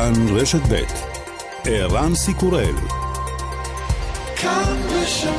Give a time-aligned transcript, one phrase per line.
[0.00, 0.82] כאן רשת ב'
[1.64, 2.74] ערן סיקורל
[4.36, 5.30] כאן רשת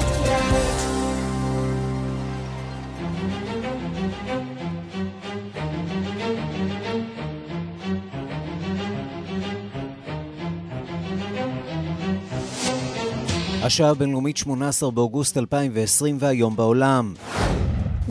[13.63, 17.13] השעה הבינלאומית 18 באוגוסט 2020 והיום בעולם.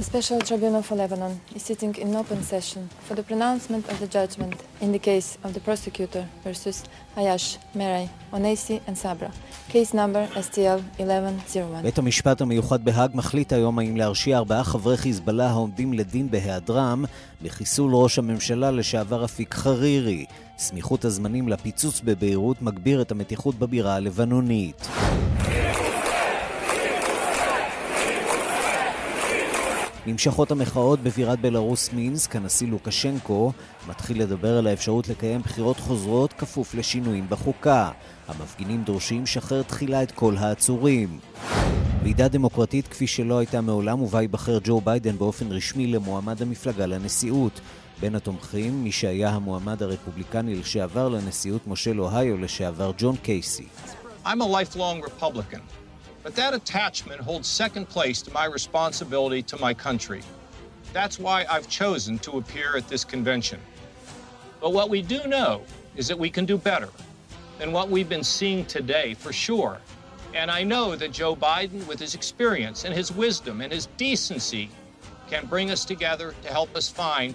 [0.01, 4.07] The Special Tribunal for Lebanon is sitting in open session for the pronouncement of the
[4.17, 6.77] judgment in the case of the prosecutor versus
[7.17, 9.31] Hayash, Meray, Onesi and Sabra,
[9.69, 11.83] case number STL 1101.
[11.83, 17.05] בית המשפט המיוחד בהאג מחליט היום האם להרשיע ארבעה חברי חיזבאללה העומדים לדין בהיעדרם
[17.43, 20.25] בחיסול ראש הממשלה לשעבר אפיק חרירי.
[20.59, 24.89] סמיכות הזמנים לפיצוץ בביירות מגביר את המתיחות בבירה הלבנונית.
[30.07, 33.53] נמשכות המחאות בבירת בלארוס מינסק, הנשיא לוקשנקו
[33.89, 37.91] מתחיל לדבר על האפשרות לקיים בחירות חוזרות כפוף לשינויים בחוקה.
[38.29, 41.19] המפגינים דורשים שחרר תחילה את כל העצורים.
[42.03, 47.61] ועידה דמוקרטית כפי שלא הייתה מעולם ובה ייבחר ג'ו ביידן באופן רשמי למועמד המפלגה לנשיאות.
[48.01, 53.67] בין התומכים, מי שהיה המועמד הרפובליקני לשעבר לנשיאות מושל אוהיו לשעבר ג'ון קייסי.
[54.25, 55.80] I'm a lifelong Republican.
[56.23, 60.23] But that attachment holds second place to my responsibility to my country.
[60.93, 63.61] That's why I've chosen to appear at this convention.
[64.61, 65.63] But what we do know
[65.97, 66.91] is that we can do better
[67.59, 69.81] than what we've been seeing today, for sure.
[70.35, 74.71] And I know that Joe Biden, with his experience and his wisdom and his decency,
[75.31, 77.35] can bring us together to help us find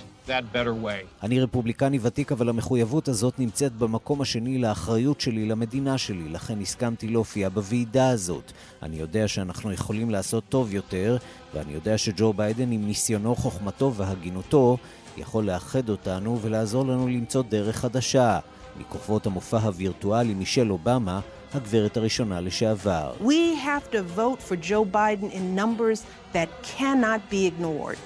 [1.24, 7.08] אני רפובליקני ותיק, אבל המחויבות הזאת נמצאת במקום השני לאחריות שלי למדינה שלי, לכן הסכמתי
[7.08, 8.52] להופיע בוועידה הזאת.
[8.84, 11.18] אני יודע שאנחנו יכולים לעשות טוב יותר,
[11.54, 14.78] ואני יודע שג'ו ביידן עם ניסיונו, חוכמתו והגינותו
[15.18, 18.40] יכול לאחד אותנו ולעזור לנו למצוא דרך חדשה.
[18.80, 21.20] מכוכבות המופע הווירטואלי מישל אובמה,
[21.56, 23.14] הגברת הראשונה לשעבר.
[23.22, 27.98] We have to vote for Joe Biden in numbers that cannot be ignored.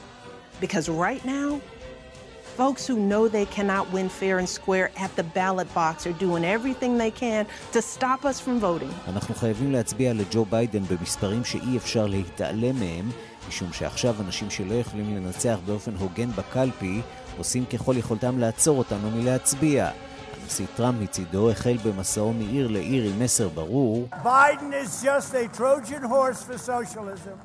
[0.62, 1.50] Because right now,
[2.66, 6.44] Folks who know they cannot win fair and square at the ballot box are doing
[6.44, 7.44] everything they can
[7.76, 8.92] to stop us from voting.
[9.08, 13.10] אנחנו חייבים להצביע לג'ו ביידן במספרים שאי אפשר להתעלם מהם,
[13.50, 17.02] משום שעכשיו אנשים שלא יכולים לנצח באופן הוגן בקלפי,
[17.38, 19.90] עושים ככל יכולתם לעצור אותנו מלהצביע.
[20.49, 24.09] הנשיא טראמפ מצידו החל במסעו מעיר לעיר עם מסר ברור.
[24.25, 27.37] Biden is just a Trojan horse for socialism.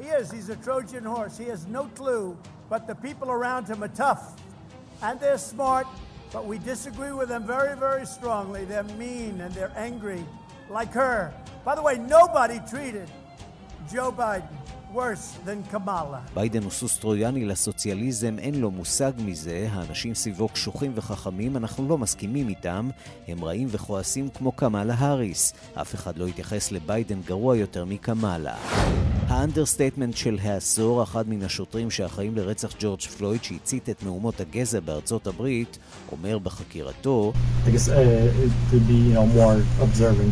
[0.00, 1.36] He is, he's a Trojan horse.
[1.36, 2.36] He has no clue,
[2.70, 4.24] but the people around him are tough.
[5.02, 5.86] and they're smart,
[6.32, 8.64] but we disagree with them very, very strongly.
[8.64, 10.24] They're mean and they're angry,
[10.68, 11.32] like her.
[11.64, 13.08] By the way, nobody treated
[13.90, 14.48] Joe Biden
[16.33, 21.97] ביידן הוא סוס טרויאני לסוציאליזם, אין לו מושג מזה, האנשים סביבו קשוחים וחכמים, אנחנו לא
[21.97, 22.89] מסכימים איתם,
[23.27, 25.53] הם רעים וכועסים כמו קמאלה האריס.
[25.73, 28.55] אף אחד לא התייחס לביידן גרוע יותר מקמאלה.
[29.27, 34.79] ה understatement של העשור, אחד מן השוטרים שאחראים לרצח ג'ורג' פלויד שהצית את מהומות הגזע
[34.79, 35.77] בארצות הברית,
[36.11, 37.33] אומר בחקירתו
[37.65, 37.93] I guess, uh,
[38.71, 39.25] to be, you know,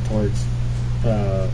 [0.07, 0.40] towards,
[1.06, 1.47] uh,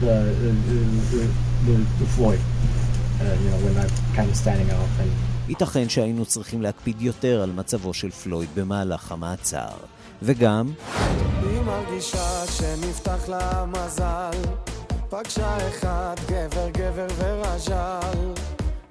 [0.00, 5.10] the, uh, uh, the Floyd, uh, you know, when I'm kind of standing off and...
[5.48, 9.68] ייתכן שהיינו צריכים להקפיד יותר על מצבו של פלויד במהלך המעצר.
[10.22, 10.72] וגם...
[11.42, 14.38] היא מרגישה שנפתח לה מזל,
[15.10, 18.32] פגשה אחד גבר גבר ורז'ל.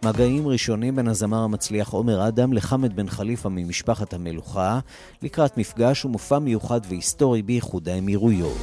[0.04, 4.80] מגעים ראשונים בין הזמר המצליח עומר אדם לחמד בן חליפה ממשפחת המלוכה,
[5.22, 8.58] לקראת מפגש ומופע מיוחד והיסטורי באיחוד האמירויות.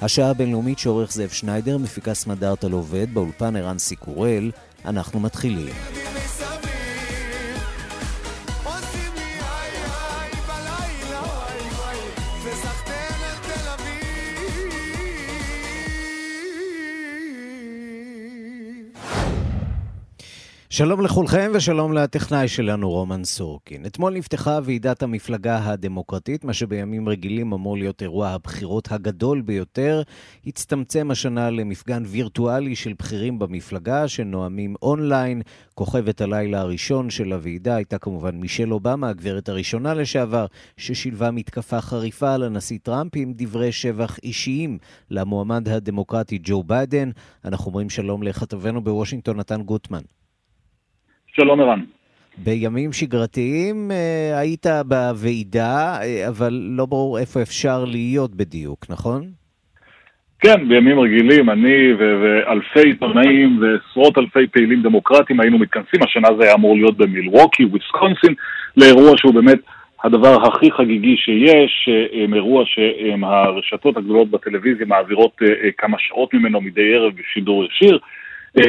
[0.00, 4.50] השעה הבינלאומית שעורך זאב שניידר, מפיקה סמדארטה לעובד, באולפן ערן סיקורל,
[4.84, 5.74] אנחנו מתחילים.
[20.78, 23.86] שלום לכולכם ושלום לטכנאי שלנו רומן סורקין.
[23.86, 30.02] אתמול נפתחה ועידת המפלגה הדמוקרטית, מה שבימים רגילים אמור להיות אירוע הבחירות הגדול ביותר.
[30.46, 35.42] הצטמצם השנה למפגן וירטואלי של בכירים במפלגה שנואמים אונליין.
[35.74, 40.46] כוכבת הלילה הראשון של הוועידה הייתה כמובן מישל אובמה, הגברת הראשונה לשעבר,
[40.76, 44.78] ששילבה מתקפה חריפה על הנשיא טראמפ עם דברי שבח אישיים
[45.10, 47.10] למועמד הדמוקרטי ג'ו ביידן.
[47.44, 50.17] אנחנו אומרים שלום לכתבנו בוושינגטון, נתן גוטמן.
[51.36, 51.80] שלום ערן.
[52.44, 59.22] בימים שגרתיים אה, היית בוועידה, אה, אבל לא ברור איפה אפשר להיות בדיוק, נכון?
[60.40, 66.54] כן, בימים רגילים אני ואלפי עיתונאים ועשרות אלפי פעילים דמוקרטיים היינו מתכנסים, השנה זה היה
[66.54, 68.34] אמור להיות במילווקי, וויסקונסין,
[68.76, 69.58] לאירוע שהוא באמת
[70.04, 75.36] הדבר הכי חגיגי שיש, אה, אירוע שהרשתות הגדולות בטלוויזיה מעבירות
[75.78, 77.98] כמה שעות ממנו מדי ערב בשידור ישיר.
[78.56, 78.62] אה,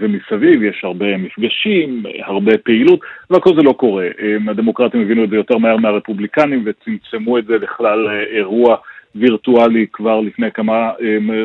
[0.00, 3.00] ומסביב יש הרבה מפגשים, הרבה פעילות,
[3.30, 4.06] והכל זה לא קורה.
[4.48, 8.76] הדמוקרטים הבינו את זה יותר מהר מהרפובליקנים וצמצמו את זה לכלל אה, אירוע
[9.14, 10.90] וירטואלי כבר לפני כמה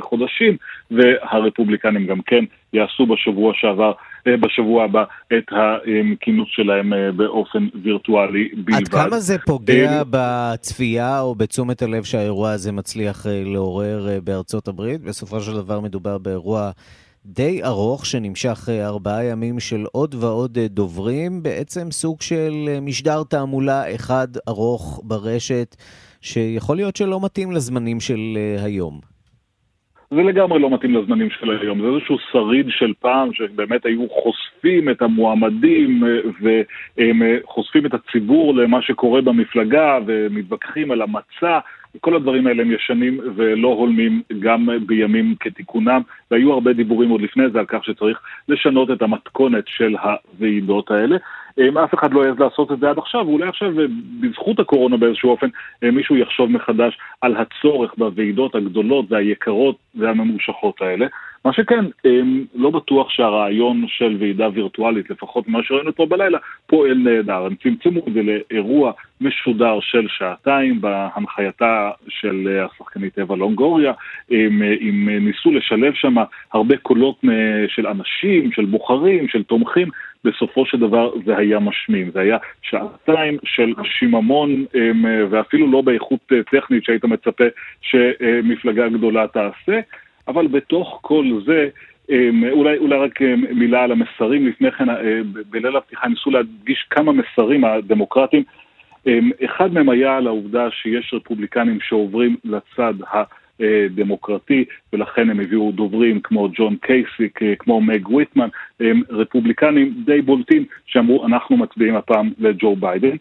[0.01, 0.57] חודשים,
[0.91, 3.91] והרפובליקנים גם כן יעשו בשבוע שעבר,
[4.27, 5.03] אה, בשבוע הבא,
[5.37, 8.81] את הכינוס שלהם באופן וירטואלי בלבד.
[8.81, 15.01] עד כמה זה פוגע בצפייה או בתשומת הלב שהאירוע הזה מצליח לעורר בארצות הברית?
[15.01, 16.71] בסופו של דבר מדובר באירוע...
[17.25, 22.79] די ארוך שנמשך אה, ארבעה ימים של עוד ועוד אה, דוברים, בעצם סוג של אה,
[22.81, 25.75] משדר תעמולה אחד ארוך ברשת,
[26.21, 28.19] שיכול להיות שלא מתאים לזמנים של
[28.65, 28.99] היום.
[30.11, 34.89] זה לגמרי לא מתאים לזמנים של היום, זה איזשהו שריד של פעם שבאמת היו חושפים
[34.89, 36.03] את המועמדים
[36.41, 41.59] וחושפים את הציבור למה שקורה במפלגה ומתווכחים על המצע
[42.01, 46.01] כל הדברים האלה הם ישנים ולא הולמים גם בימים כתיקונם,
[46.31, 48.19] והיו הרבה דיבורים עוד לפני זה על כך שצריך
[48.49, 51.17] לשנות את המתכונת של הוועידות האלה.
[51.83, 53.71] אף אחד לא העז לעשות את זה עד עכשיו, ואולי עכשיו
[54.19, 55.47] בזכות הקורונה באיזשהו אופן
[55.81, 61.07] מישהו יחשוב מחדש על הצורך בוועידות הגדולות והיקרות והממושכות האלה.
[61.45, 61.85] מה שכן,
[62.55, 66.37] לא בטוח שהרעיון של ועידה וירטואלית, לפחות ממה שראינו פה בלילה,
[66.67, 67.45] פועל נהדר.
[67.45, 68.91] הם צמצמו את זה לאירוע
[69.21, 73.93] משודר של שעתיים בהנחייתה של השחקנית אווה לונגוריה.
[74.31, 76.15] הם, הם ניסו לשלב שם
[76.53, 77.21] הרבה קולות
[77.67, 79.87] של אנשים, של בוחרים, של תומכים.
[80.23, 82.11] בסופו של דבר זה היה משמים.
[82.11, 84.65] זה היה שעתיים של שיממון,
[85.29, 87.43] ואפילו לא באיכות טכנית שהיית מצפה
[87.81, 89.79] שמפלגה גדולה תעשה.
[90.27, 91.69] אבל בתוך כל זה,
[92.09, 94.47] אמ, אולי, אולי רק אמ, מילה על המסרים.
[94.47, 98.43] לפני כן, אה, בליל הפתיחה ניסו להדגיש כמה מסרים הדמוקרטיים.
[99.07, 102.93] אמ, אחד מהם היה על העובדה שיש רפובליקנים שעוברים לצד
[103.59, 108.47] הדמוקרטי, ולכן הם הביאו דוברים כמו ג'ון קייסיק, אה, כמו מג ויטמן,
[109.09, 113.15] רפובליקנים די בולטים שאמרו אנחנו מצביעים הפעם לג'ו ביידן.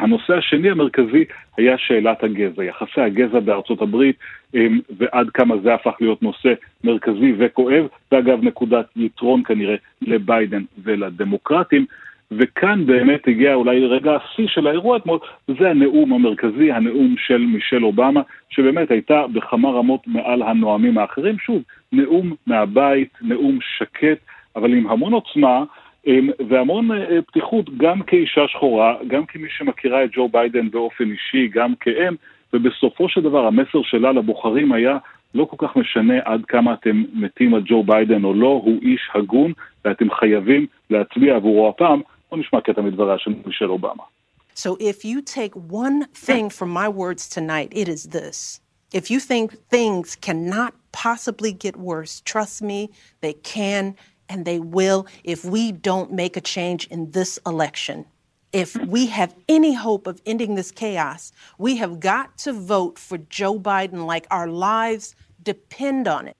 [0.00, 1.24] הנושא השני המרכזי
[1.56, 4.16] היה שאלת הגזע, יחסי הגזע בארצות הברית
[4.54, 6.52] אמ, ועד כמה זה הפך להיות נושא
[6.84, 11.86] מרכזי וכואב, ואגב נקודת יתרון כנראה לביידן ולדמוקרטים.
[12.30, 15.18] וכאן באמת הגיע אולי רגע השיא של האירוע אתמול,
[15.58, 18.20] זה הנאום המרכזי, הנאום של מישל אובמה,
[18.50, 21.38] שבאמת הייתה בכמה רמות מעל הנואמים האחרים.
[21.38, 24.18] שוב, נאום מהבית, נאום שקט,
[24.56, 25.64] אבל עם המון עוצמה,
[26.48, 31.74] והמון אה, פתיחות גם כאישה שחורה, גם כמי שמכירה את ג'ו ביידן באופן אישי, גם
[31.80, 32.14] כאם,
[32.52, 34.98] ובסופו של דבר המסר שלה לבוחרים היה
[35.34, 39.00] לא כל כך משנה עד כמה אתם מתים על ג'ו ביידן או לא, הוא איש
[39.14, 39.52] הגון
[39.84, 42.00] ואתם חייבים להצביע עבורו הפעם.
[42.30, 44.02] בואו נשמע קטע מדבריה של מישל אובמה.
[44.56, 48.60] So if you take one thing from my words tonight, it is this.
[48.92, 49.46] If you think
[49.76, 52.88] things cannot possibly get worse, trust me,
[53.20, 53.96] they can
[54.29, 58.05] and they will if we don't make a change in this election.
[58.51, 63.17] If we have any hope of ending this chaos, we have got to vote for
[63.17, 66.35] Joe Biden like our lives depend on it.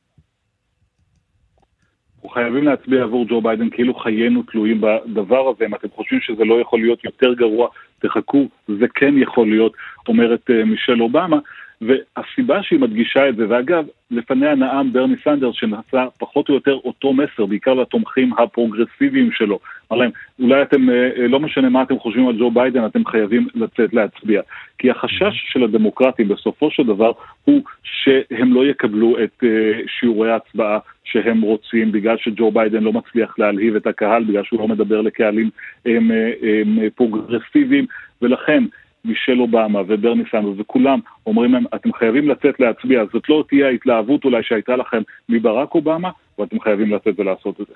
[2.20, 5.66] אנחנו חייבים להצביע עבור ג'ו ביידן כאילו חיינו תלויים בדבר הזה.
[5.66, 7.70] אם אתם חושבים שזה לא יכול להיות יותר גרוע,
[8.00, 9.74] תחכו, זה כן יכול להיות,
[10.08, 11.40] אומרת uh, מישל אובמה.
[11.81, 17.13] והסיבה שהיא מדגישה את זה, ואגב, לפניה נאם ברני סנדרס שנעשה פחות או יותר אותו
[17.13, 19.59] מסר, בעיקר לתומכים הפרוגרסיביים שלו.
[19.93, 23.05] אמר להם, אולי אתם, אה, אה, לא משנה מה אתם חושבים על ג'ו ביידן, אתם
[23.05, 24.43] חייבים לצאת להצביע.
[24.79, 27.13] כי החשש של הדמוקרטים בסופו של דבר
[27.45, 33.39] הוא שהם לא יקבלו את אה, שיעורי ההצבעה שהם רוצים, בגלל שג'ו ביידן לא מצליח
[33.39, 35.51] להלהיב את הקהל, בגלל שהוא לא מדבר לקהלים
[35.87, 36.11] הם, הם,
[36.43, 37.87] הם פרוגרסיביים,
[38.23, 38.65] ולכן
[39.05, 44.25] מישל אובמה וברני סנדרס וכולם אומרים להם, אתם חייבים לצאת להצביע, זאת לא תהיה ההתלהבות
[44.25, 47.75] אולי שהייתה לכם מברק אובמה, ואתם חייבים לצאת ולעשות את זה.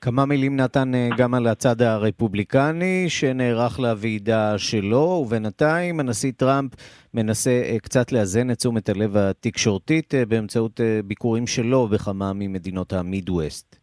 [0.00, 6.70] כמה מילים נתן אה, גם על הצד הרפובליקני שנערך לוועידה שלו, ובינתיים הנשיא טראמפ
[7.14, 13.76] מנסה אה, קצת לאזן את תשומת הלב התקשורתית אה, באמצעות ביקורים שלו בכמה ממדינות המידווסט.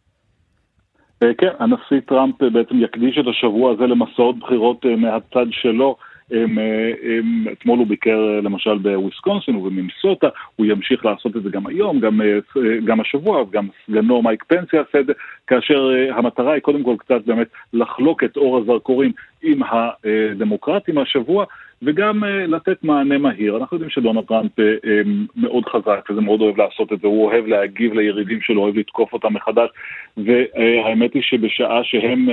[1.38, 5.96] כן, הנשיא טראמפ בעצם יקדיש את השבוע הזה למסעות בחירות מהצד שלו.
[6.30, 6.58] הם,
[7.02, 12.20] הם, אתמול הוא ביקר למשל בוויסקונסין ובמינסוטה, הוא ימשיך לעשות את זה גם היום, גם,
[12.84, 15.12] גם השבוע, גם סגנו מייק פנס יעשה את זה,
[15.46, 21.44] כאשר המטרה היא קודם כל קצת באמת לחלוק את אור הזרקורים עם הדמוקרטים השבוע,
[21.82, 23.56] וגם uh, לתת מענה מהיר.
[23.56, 24.62] אנחנו יודעים שדונלד טראמפ uh,
[25.36, 29.12] מאוד חזק וזה מאוד אוהב לעשות את זה, הוא אוהב להגיב ליריבים שלו, אוהב לתקוף
[29.12, 29.68] אותם מחדש,
[30.16, 32.28] והאמת היא שבשעה שהם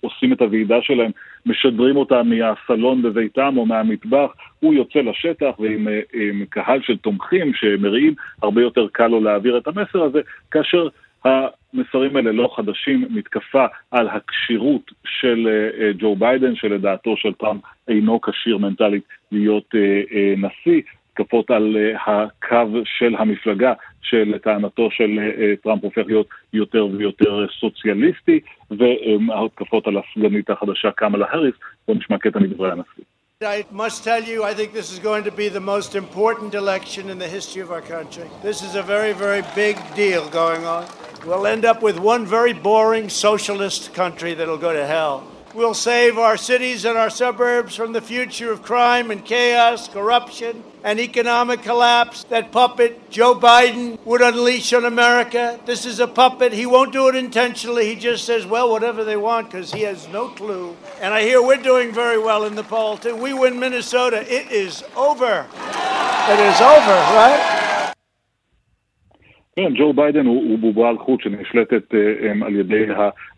[0.00, 1.10] עושים את הוועידה שלהם,
[1.46, 4.30] משדרים אותה מהסלון בביתם או מהמטבח,
[4.60, 9.68] הוא יוצא לשטח ועם עם קהל של תומכים שמריעים, הרבה יותר קל לו להעביר את
[9.68, 10.20] המסר הזה,
[10.50, 10.88] כאשר
[11.24, 18.20] המסרים האלה לא חדשים, מתקפה על הכשירות של uh, ג'ו ביידן, שלדעתו של טראמפ אינו
[18.20, 23.72] כשיר מנטלית להיות uh, נשיא, התקפות על הקו של המפלגה,
[24.02, 25.18] שלטענתו של
[25.62, 31.54] טראמפ הופך להיות יותר ויותר סוציאליסטי, וההתקפות על הסגנית החדשה קמאלה האריס.
[31.88, 33.19] בואו נשמע קטע מדברי הנשיא.
[33.42, 37.08] I must tell you, I think this is going to be the most important election
[37.08, 38.28] in the history of our country.
[38.42, 40.86] This is a very, very big deal going on.
[41.24, 45.26] We'll end up with one very boring socialist country that'll go to hell.
[45.52, 50.62] We'll save our cities and our suburbs from the future of crime and chaos, corruption,
[50.84, 52.22] and economic collapse.
[52.24, 55.58] That puppet Joe Biden would unleash on America.
[55.66, 56.52] This is a puppet.
[56.52, 57.86] He won't do it intentionally.
[57.86, 60.76] He just says, well, whatever they want because he has no clue.
[61.00, 63.16] And I hear we're doing very well in the poll, too.
[63.16, 64.22] We win Minnesota.
[64.32, 65.46] It is over.
[66.28, 67.92] It is over, right?
[69.60, 72.84] כן, ג'ו ביידן הוא, הוא בובה על חוט שנשלטת אה, על ידי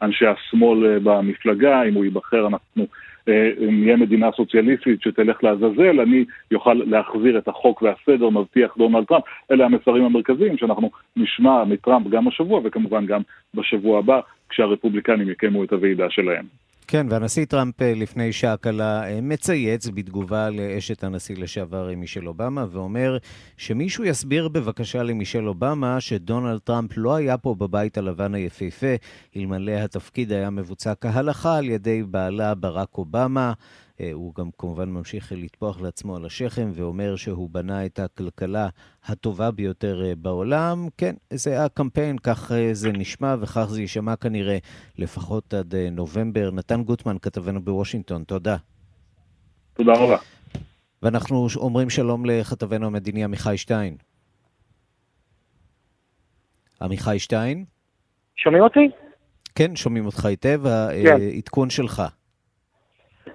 [0.03, 2.87] אנשי השמאל אה, במפלגה, אם הוא ייבחר אנחנו
[3.29, 9.25] אה, נהיה מדינה סוציאליסטית שתלך לעזאזל, אני יוכל להחזיר את החוק והסדר, מבטיח דונלד טראמפ.
[9.51, 13.21] אלה המסרים המרכזיים שאנחנו נשמע מטראמפ גם השבוע וכמובן גם
[13.55, 16.62] בשבוע הבא, כשהרפובליקנים יקיימו את הוועידה שלהם.
[16.87, 22.29] כן, והנשיא טראמפ אה, לפני שעה קלה אה, מצייץ בתגובה לאשת הנשיא לשעבר אה, מישל
[22.29, 23.19] אובמה, ואומר
[23.57, 28.95] שמישהו יסביר בבקשה למישל אובמה שדונלד טראמפ לא היה פה בבית הלבן היפהפה,
[29.37, 33.53] אלמלא התפקיד היה מבוצע כהלכה על ידי בעלה ברק אובמה.
[34.03, 38.69] אה, הוא גם כמובן ממשיך לטפוח לעצמו על השכם ואומר שהוא בנה את הכלכלה
[39.05, 40.89] הטובה ביותר אה, בעולם.
[40.97, 44.59] כן, זה הקמפיין, כך אה, זה נשמע וכך זה יישמע כנראה
[44.99, 46.51] לפחות עד נובמבר.
[46.51, 48.57] נתן גוטמן, כתבנו בוושינגטון, תודה.
[49.75, 50.17] תודה רבה.
[51.03, 53.97] ואנחנו אומרים שלום לכתבנו המדיני עמיחי שטיין.
[56.83, 57.65] עמיחי שטיין?
[58.37, 58.91] שומעים אותי?
[59.55, 60.61] כן, שומעים אותך היטב.
[60.65, 61.17] כן.
[61.21, 62.03] העדכון שלך.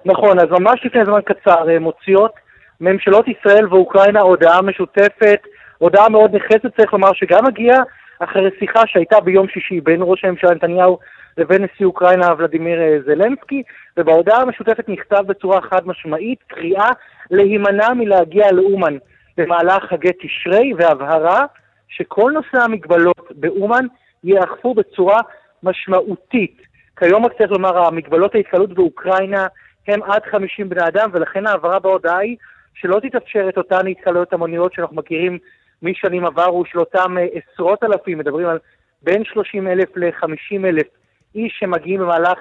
[0.04, 2.32] נכון, אז ממש לפני זמן קצר אה, מוציאות
[2.80, 5.40] ממשלות ישראל ואוקראינה הודעה משותפת,
[5.78, 7.82] הודעה מאוד נחרצת, צריך לומר, שגם הגיעה
[8.18, 10.98] אחרי שיחה שהייתה ביום שישי בין ראש הממשלה נתניהו
[11.38, 13.62] לבין נשיא אוקראינה ולדימיר אה, זלנסקי,
[13.96, 16.90] ובהודעה המשותפת נכתב בצורה חד משמעית קריאה
[17.30, 18.96] להימנע מלהגיע לאומן
[19.36, 21.44] במהלך חגי תשרי, והבהרה
[21.88, 23.86] שכל נושא המגבלות באומן
[24.24, 25.20] ייאכפו בצורה
[25.62, 26.62] משמעותית.
[26.98, 29.46] כיום רק צריך לומר, המגבלות ההתקהלות באוקראינה
[29.88, 32.36] הם עד 50 בני אדם, ולכן ההעברה בהודעה היא
[32.74, 35.38] שלא תתאפשר את אותן התקהלויות המוניות שאנחנו מכירים
[35.82, 38.58] משנים עברו, של אותם אה, עשרות אלפים, מדברים על
[39.02, 40.86] בין 30 אלף ל-50 אלף
[41.34, 42.38] איש שמגיעים במהלך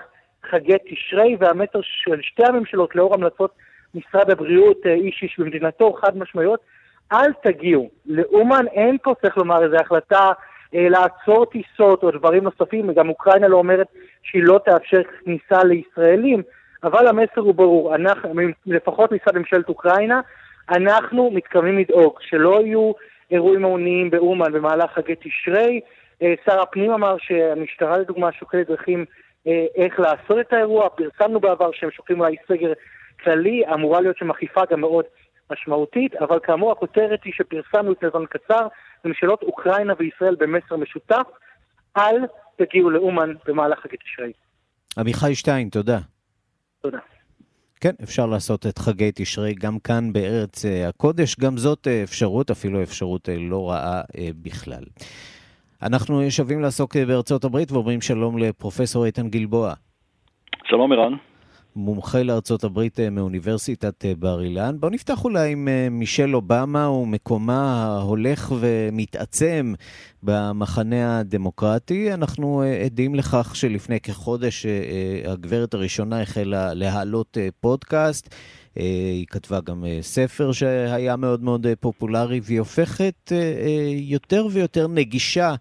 [0.50, 3.52] חגי תשרי, והמטר של שתי הממשלות, לאור המלצות
[3.96, 6.60] משרד הבריאות, אה, איש איש במדינתו, חד משמעיות,
[7.14, 7.90] אל תגיעו.
[8.06, 10.32] לאומן אין פה, צריך לומר, איזו החלטה
[10.76, 13.88] אה, לעצור טיסות או דברים נוספים, וגם אוקראינה לא אומרת
[14.24, 16.42] שהיא לא תאפשר כניסה לישראלים,
[16.84, 18.34] אבל המסר הוא ברור, אנחנו,
[18.66, 20.22] לפחות מצד ממשלת אוקראינה,
[20.70, 22.92] אנחנו מתכוונים לדאוג שלא יהיו
[23.32, 25.82] אירועים המוניים באומן במהלך חגי תשרי.
[26.22, 29.06] אה, שר הפנים אמר שהמשטרה לדוגמה שוקלת דרכים
[29.48, 32.74] אה, איך לעשות את האירוע, פרסמנו בעבר שהם שוקלים אולי סגר
[33.24, 35.06] כללי, אמורה להיות שם אכיפה גם מאוד
[35.52, 38.68] משמעותית, אבל כאמור הכותרת היא שפרסמנו לפני זמן קצר,
[39.06, 41.28] ממשלות אוקראינה וישראל במסר משותף,
[41.98, 42.16] אל
[42.56, 44.32] תגיעו לאומן במהלך חגי תשרי.
[44.98, 45.98] עמיחי שטיין, תודה.
[46.82, 46.98] תודה.
[47.82, 52.52] כן, אפשר לעשות את חגי תשרי גם כאן בארץ אה, הקודש, גם זאת אה, אפשרות,
[52.52, 54.02] אפילו אפשרות אה, לא רעה
[54.44, 54.84] בכלל.
[55.82, 59.74] אנחנו שווים לעסוק בארצות הברית ואומרים שלום לפרופסור איתן גלבוע.
[60.66, 61.14] שלום ערן.
[61.78, 64.76] מומחה לארצות הברית מאוניברסיטת בר אילן.
[64.80, 69.74] בואו נפתח אולי עם מישל אובמה ומקומה ההולך ומתעצם
[70.24, 72.14] במחנה הדמוקרטי.
[72.14, 74.66] אנחנו עדים לכך שלפני כחודש
[75.26, 78.36] הגברת הראשונה החלה להעלות פודקאסט.
[78.76, 83.32] היא כתבה גם ספר שהיה מאוד מאוד פופולרי, והיא הופכת
[83.96, 85.56] יותר ויותר נגישה אה,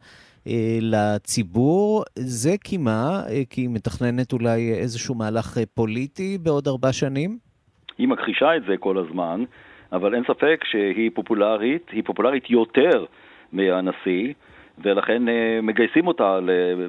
[0.80, 2.02] לציבור.
[2.14, 3.22] זה כי מה?
[3.28, 7.38] אה, כי היא מתכננת אולי איזשהו מהלך אה, פוליטי בעוד ארבע שנים?
[7.98, 9.44] היא מכחישה את זה כל הזמן,
[9.92, 13.04] אבל אין ספק שהיא פופולרית, היא פופולרית יותר
[13.52, 14.32] מהנשיא.
[14.78, 15.22] ולכן
[15.62, 16.38] מגייסים אותה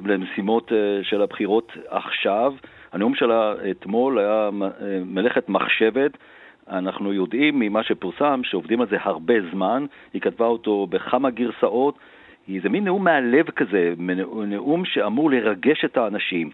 [0.04, 0.72] למשימות
[1.02, 2.52] של הבחירות עכשיו.
[2.92, 4.50] הנאום שלה אתמול היה
[5.04, 6.18] מלאכת מחשבת.
[6.70, 9.86] אנחנו יודעים ממה שפורסם שעובדים על זה הרבה זמן.
[10.12, 11.98] היא כתבה אותו בכמה גרסאות.
[12.62, 13.94] זה מין נאום מהלב כזה,
[14.48, 16.50] נאום שאמור לרגש את האנשים.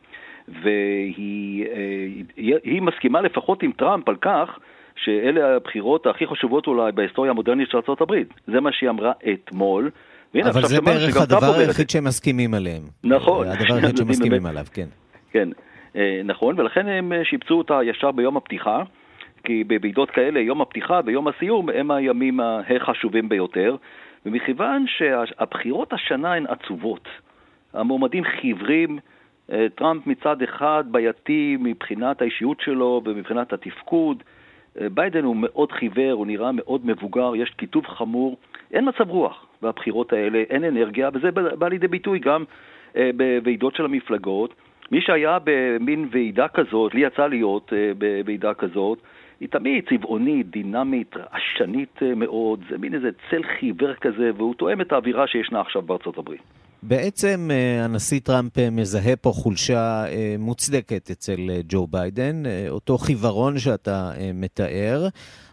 [0.49, 1.67] והיא
[2.67, 4.59] אה, מסכימה לפחות עם טראמפ על כך
[4.97, 8.15] שאלה הבחירות הכי חשובות אולי בהיסטוריה המודרנית של ארה"ב.
[8.47, 9.91] זה מה שהיא אמרה אתמול.
[10.35, 12.83] והנה, אבל זה בערך הדבר היחיד שהם מסכימים עליהם.
[13.05, 13.47] נכון.
[13.47, 14.87] הדבר היחיד שהם מסכימים עליו, כן.
[15.31, 15.49] כן,
[15.97, 18.83] אה, נכון, ולכן הם שיפצו אותה ישר ביום הפתיחה,
[19.45, 23.77] כי בוועידות כאלה יום הפתיחה ויום הסיום הם הימים החשובים ביותר.
[24.27, 27.09] ומכיוון שהבחירות השנה הן עצובות,
[27.73, 28.99] המועמדים חיוורים,
[29.53, 34.23] אה, טראמפ מצד אחד בעייתי מבחינת האישיות שלו ומבחינת התפקוד,
[34.81, 38.37] אה, ביידן הוא מאוד חיוור, הוא נראה מאוד מבוגר, יש קיטוב חמור,
[38.73, 42.45] אין מצב רוח בבחירות האלה, אין אנרגיה, וזה בא לידי ביטוי גם
[42.97, 44.55] אה, בוועידות של המפלגות.
[44.91, 48.99] מי שהיה במין ועידה כזאת, לי יצא להיות בוועידה כזאת,
[49.41, 54.81] היא תמיד צבעונית, דינמית, רעשנית אה, מאוד, זה מין איזה צל חיוור כזה, והוא תואם
[54.81, 56.41] את האווירה שישנה עכשיו בארצות הברית.
[56.83, 60.05] בעצם אה, הנשיא טראמפ אה, מזהה פה חולשה
[60.39, 65.09] מוצדקת אצל ג'ו ביידן, אותו חיוורון שאתה מתאר.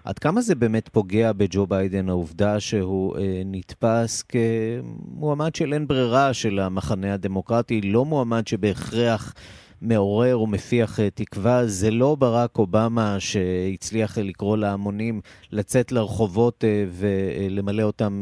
[0.06, 6.60] עד כמה זה באמת פוגע בג'ו ביידן, העובדה שהוא נתפס כמועמד של אין ברירה של
[6.60, 9.34] המחנה הדמוקרטי, לא מועמד שבהכרח
[9.82, 11.64] מעורר ומפיח אה, תקווה.
[11.64, 15.22] זה לא ברק אובמה שהצליח אה, לקרוא להמונים
[15.52, 18.22] לצאת לרחובות אה, ולמלא אותם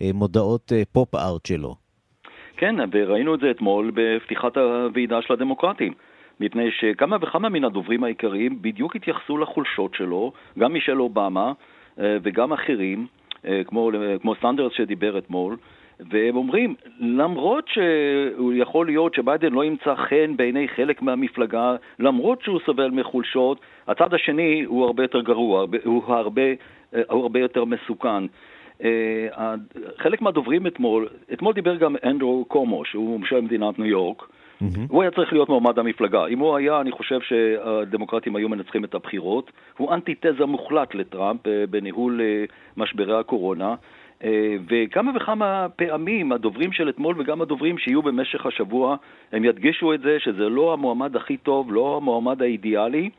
[0.00, 1.74] במודעות פופ-ארט שלו.
[2.56, 5.92] כן, וראינו את זה אתמול בפתיחת הוועידה של הדמוקרטים.
[6.40, 11.52] מפני שכמה וכמה מן הדוברים העיקריים בדיוק התייחסו לחולשות שלו, גם מישל אובמה
[11.98, 13.06] וגם אחרים,
[13.66, 13.90] כמו,
[14.22, 15.56] כמו סנדרס שדיבר אתמול,
[16.00, 22.60] והם אומרים, למרות שהוא יכול להיות שביידן לא ימצא חן בעיני חלק מהמפלגה, למרות שהוא
[22.66, 26.42] סובל מחולשות, הצד השני הוא הרבה יותר גרוע, הוא הרבה,
[27.08, 28.24] הוא הרבה יותר מסוכן.
[28.84, 29.54] אה,
[29.98, 34.22] חלק מהדוברים אתמול, אתמול דיבר גם אנדרו קומו, שהוא ממשל מדינת ניו יורק,
[34.62, 34.80] Mm-hmm.
[34.88, 36.26] הוא היה צריך להיות מועמד המפלגה.
[36.26, 39.50] אם הוא היה, אני חושב שהדמוקרטים היו מנצחים את הבחירות.
[39.78, 42.44] הוא אנטיתזה מוחלט לטראמפ אה, בניהול אה,
[42.76, 43.74] משברי הקורונה.
[44.24, 48.96] אה, וכמה וכמה פעמים הדוברים של אתמול וגם הדוברים שיהיו במשך השבוע,
[49.32, 53.10] הם ידגישו את זה שזה לא המועמד הכי טוב, לא המועמד האידיאלי,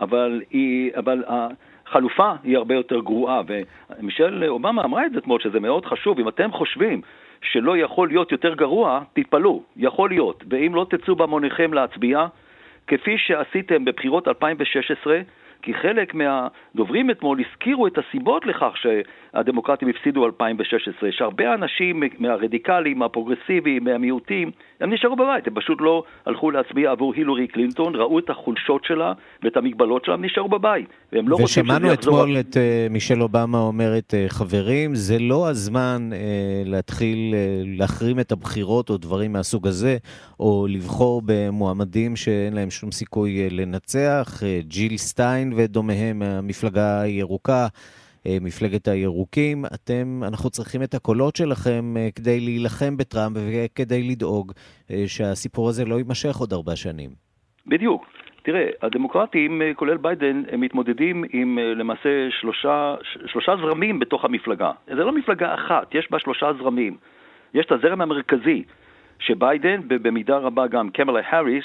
[0.00, 3.42] אבל, היא, אבל החלופה היא הרבה יותר גרועה.
[3.46, 6.18] ומישל אובמה אמרה את זה אתמול, שזה מאוד חשוב.
[6.18, 7.00] אם אתם חושבים
[7.42, 10.44] שלא יכול להיות יותר גרוע, תתפלאו, יכול להיות.
[10.50, 12.26] ואם לא תצאו במוניכם להצביע,
[12.86, 15.20] כפי שעשיתם בבחירות 2016,
[15.62, 23.84] כי חלק מהדוברים אתמול הזכירו את הסיבות לכך שהדמוקרטים הפסידו 2016, שהרבה אנשים מהרדיקלים, מהפרוגרסיביים,
[23.84, 24.50] מהמיעוטים,
[24.82, 29.12] הם נשארו בבית, הם פשוט לא הלכו להצביע עבור הילורי קלינטון, ראו את החולשות שלה
[29.42, 31.76] ואת המגבלות שלה, הם נשארו בבית, והם לא רוצים שזה יחזור.
[31.76, 37.78] ושמענו אתמול את uh, מישל אובמה אומרת, uh, חברים, זה לא הזמן uh, להתחיל uh,
[37.78, 39.96] להחרים את הבחירות או דברים מהסוג הזה,
[40.40, 47.62] או לבחור במועמדים שאין להם שום סיכוי uh, לנצח, uh, ג'יל סטיין ודומיהם מהמפלגה הירוקה.
[47.62, 54.52] אה, מפלגת הירוקים, אתם, אנחנו צריכים את הקולות שלכם אה, כדי להילחם בטראמפ וכדי לדאוג
[54.90, 57.10] אה, שהסיפור הזה לא יימשך עוד ארבע שנים.
[57.66, 58.06] בדיוק.
[58.44, 62.94] תראה, הדמוקרטים, כולל ביידן, הם מתמודדים עם למעשה שלושה,
[63.26, 64.70] שלושה זרמים בתוך המפלגה.
[64.86, 66.96] זה לא מפלגה אחת, יש בה שלושה זרמים.
[67.54, 68.62] יש את הזרם המרכזי,
[69.18, 71.64] שביידן, במידה רבה גם קמלה האריס,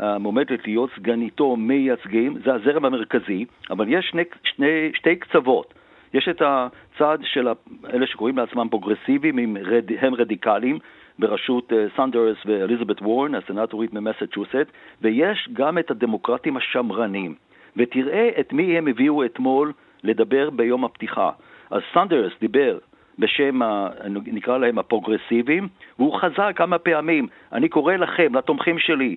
[0.00, 5.74] מועמדת להיות סגניתו מייצגים, זה הזרם המרכזי, אבל יש שני, שני, שתי קצוות.
[6.14, 7.48] יש את הצד של
[7.92, 10.78] אלה שקוראים לעצמם פרוגרסיביים, הם, רד, הם רדיקליים,
[11.18, 14.72] בראשות אה, סנדרס ואליזבת וורן, הסנטורית ממסצ'וסטס,
[15.02, 17.34] ויש גם את הדמוקרטים השמרנים.
[17.76, 19.72] ותראה את מי הם הביאו אתמול
[20.04, 21.30] לדבר ביום הפתיחה.
[21.70, 22.78] אז סנדרס דיבר
[23.18, 23.88] בשם, ה,
[24.26, 29.16] נקרא להם הפרוגרסיביים, והוא חזר כמה פעמים, אני קורא לכם, לתומכים שלי,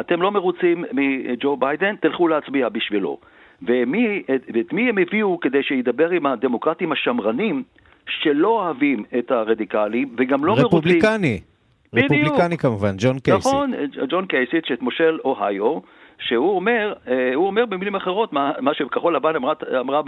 [0.00, 3.18] אתם לא מרוצים מג'ו ביידן, תלכו להצביע בשבילו.
[3.62, 4.22] ומי,
[4.54, 7.62] ואת מי הם הביאו כדי שידבר עם הדמוקרטים השמרנים
[8.08, 10.66] שלא אוהבים את הרדיקלים וגם לא מרוצים...
[10.66, 11.40] רפובליקני.
[11.94, 13.48] רפובליקני כמובן, ג'ון קייסיק.
[13.48, 13.72] נכון,
[14.08, 15.78] ג'ון קייסיק, את מושל אוהיו,
[16.18, 20.00] שהוא אומר, אה, הוא אומר במילים אחרות, מה, מה שכחול לבן אמרה, אמרה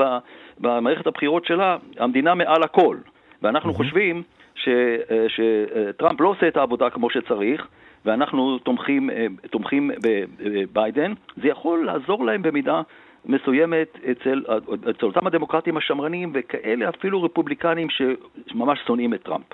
[0.61, 2.96] במערכת הבחירות שלה, המדינה מעל הכל.
[3.42, 3.76] ואנחנו mm-hmm.
[3.76, 4.22] חושבים
[4.54, 4.68] ש,
[5.11, 7.66] אה, שטראמפ לא עושה את העבודה כמו שצריך,
[8.04, 12.82] ואנחנו תומכים, אה, תומכים בביידן, זה יכול לעזור להם במידה
[13.27, 14.45] מסוימת אצל,
[14.91, 19.47] אצל אותם הדמוקרטים השמרנים וכאלה אפילו רפובליקנים שממש שונאים את טראמפ.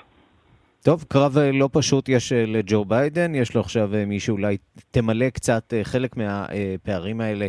[0.84, 4.56] טוב, קרב אה, לא פשוט יש אה, לג'ו ביידן, יש לו עכשיו אה, מי שאולי
[4.90, 7.46] תמלא קצת חלק מהפערים האלה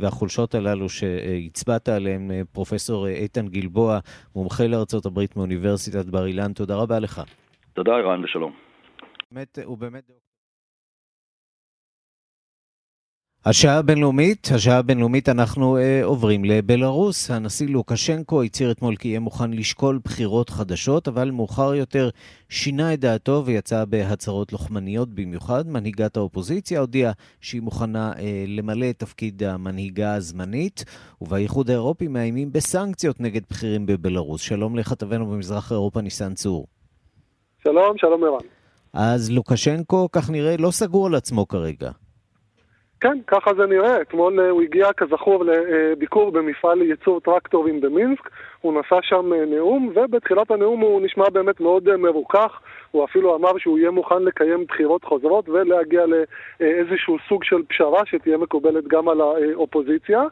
[0.00, 3.98] והחולשות הללו שהצבעת עליהם, פרופסור איתן גלבוע,
[4.36, 7.22] מומחה לארצות הברית מאוניברסיטת בר אילן, תודה רבה לך.
[7.74, 8.52] תודה ערן ושלום.
[9.32, 10.25] באמת, הוא באמת...
[13.48, 17.30] השעה הבינלאומית, השעה הבינלאומית אנחנו אה, עוברים לבלארוס.
[17.30, 22.10] הנשיא לוקשנקו הצהיר אתמול כי יהיה מוכן לשקול בחירות חדשות, אבל מאוחר יותר
[22.48, 25.68] שינה את דעתו ויצא בהצהרות לוחמניות במיוחד.
[25.68, 30.84] מנהיגת האופוזיציה הודיעה שהיא מוכנה אה, למלא את תפקיד המנהיגה הזמנית,
[31.20, 34.40] ובאיחוד האירופי מאיימים בסנקציות נגד בכירים בבלארוס.
[34.40, 36.66] שלום לכתבנו במזרח אירופה, ניסן צור.
[37.62, 38.48] שלום, שלום ערן.
[38.92, 41.90] אז לוקשנקו, כך נראה, לא סגור על עצמו כרגע.
[43.06, 44.00] כן, ככה זה נראה.
[44.00, 49.92] אתמול אה, הוא הגיע כזכור לביקור במפעל ייצור טרקטורים במינסק, הוא נשא שם אה, נאום,
[49.94, 52.60] ובתחילת הנאום הוא נשמע באמת מאוד אה, מרוכך.
[52.90, 56.04] הוא אפילו אמר שהוא יהיה מוכן לקיים בחירות חוזרות ולהגיע
[56.60, 60.22] לאיזשהו סוג של פשרה שתהיה מקובלת גם על האופוזיציה.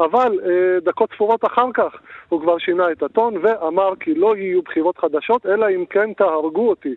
[0.00, 0.38] אבל
[0.82, 1.92] דקות ספורות אחר כך
[2.28, 6.68] הוא כבר שינה את הטון ואמר כי לא יהיו בחירות חדשות, אלא אם כן תהרגו
[6.68, 6.94] אותי.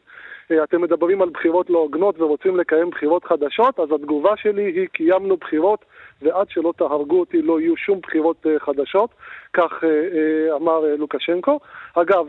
[0.63, 5.37] אתם מדברים על בחירות לא הוגנות ורוצים לקיים בחירות חדשות, אז התגובה שלי היא קיימנו
[5.37, 5.85] בחירות
[6.21, 9.09] ועד שלא תהרגו אותי לא יהיו שום בחירות אה, חדשות,
[9.53, 11.59] כך אה, אה, אמר לוקשנקו.
[11.93, 12.27] אגב,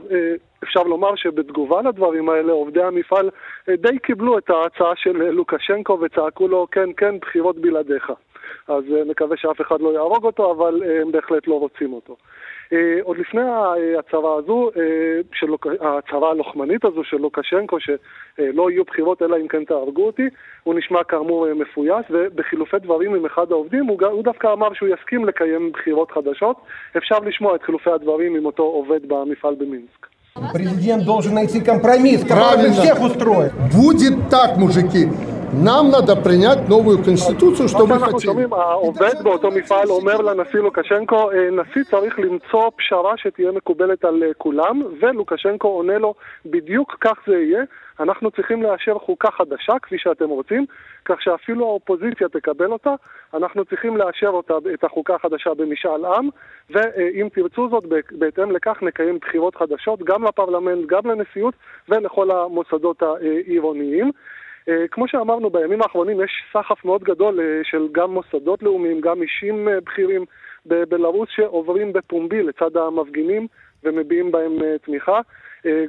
[0.65, 3.31] אפשר לומר שבתגובה לדברים האלה עובדי המפעל
[3.69, 8.13] די קיבלו את ההצעה של לוקשנקו וצעקו לו כן כן בחירות בלעדיך.
[8.69, 12.17] אז נקווה שאף אחד לא יהרוג אותו, אבל הם בהחלט לא רוצים אותו.
[12.74, 14.82] אה, עוד לפני ההצהרה הזו, אה,
[15.34, 15.48] של,
[15.82, 20.28] ההצהרה הלוחמנית הזו של לוקשנקו, שלא יהיו בחירות אלא אם כן תהרגו אותי,
[20.64, 24.90] הוא נשמע כאמור אה, מפויס, ובחילופי דברים עם אחד העובדים, הוא, הוא דווקא אמר שהוא
[24.90, 26.58] יסכים לקיים בחירות חדשות.
[26.98, 30.08] אפשר לשמוע את חילופי הדברים עם אותו עובד במפעל במינסק.
[30.54, 33.52] Президент должен найти компромисс, который всех устроит.
[33.74, 35.06] Будет так, мужики.
[35.54, 38.54] нам надо принять новую конституцию, что мы хотим.
[38.54, 45.68] העובד באותו מפעל אומר לנשיא לוקשנקו, נשיא צריך למצוא פשרה שתהיה מקובלת על כולם, ולוקשנקו
[45.68, 46.14] עונה לו,
[46.46, 47.64] בדיוק כך זה יהיה,
[48.00, 50.66] אנחנו צריכים לאשר חוקה חדשה, כפי שאתם רוצים,
[51.06, 52.94] כך שאפילו האופוזיציה תקבל אותה,
[53.34, 56.30] אנחנו צריכים לאשר אותה, את החוקה החדשה במשאל עם,
[56.70, 61.54] ואם תרצו זאת, בהתאם לכך נקיים בחירות חדשות גם לפרלמנט, גם לנשיאות
[61.90, 64.12] ולכל המוסדות העירוניים.
[64.69, 69.23] אה, כמו שאמרנו, בימים האחרונים יש סחף מאוד גדול אה, של גם מוסדות לאומיים, גם
[69.23, 70.25] אישים אה, בכירים
[70.67, 73.47] בבלארוס שעוברים בפומבי לצד המפגינים
[73.85, 75.21] ומביעים בהם תמיכה.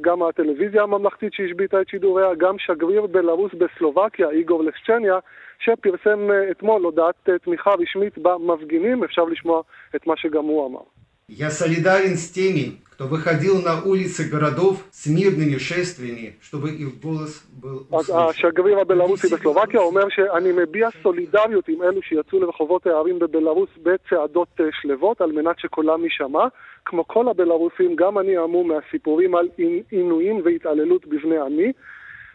[0.02, 5.20] גם הטלוויזיה הממלכתית שהשביתה את שידוריה, גם שגריר בלארוס בסלובקיה, איגור לשצ'ניה,
[5.60, 9.62] שפרסם אתמול הודעת תמיכה רשמית במפגינים, אפשר לשמוע
[9.96, 10.93] את מה שגם הוא אמר.
[11.29, 17.45] Я солидарен с теми, кто выходил на улицы городов с мирными шествиями, чтобы их голос
[17.53, 18.29] был услышан.
[18.29, 25.21] השגריר הבלארוסי בסלובקיה אומר שאני מביע סולידריות עם אלו שיצאו לרחובות הערים בבלארוס בצעדות שלוות
[25.21, 26.47] על מנת שקולם יישמע.
[26.85, 29.49] כמו כל הבלארוסים, גם אני המום מהסיפורים על
[29.91, 31.73] עינויים והתעללות בבני עמי.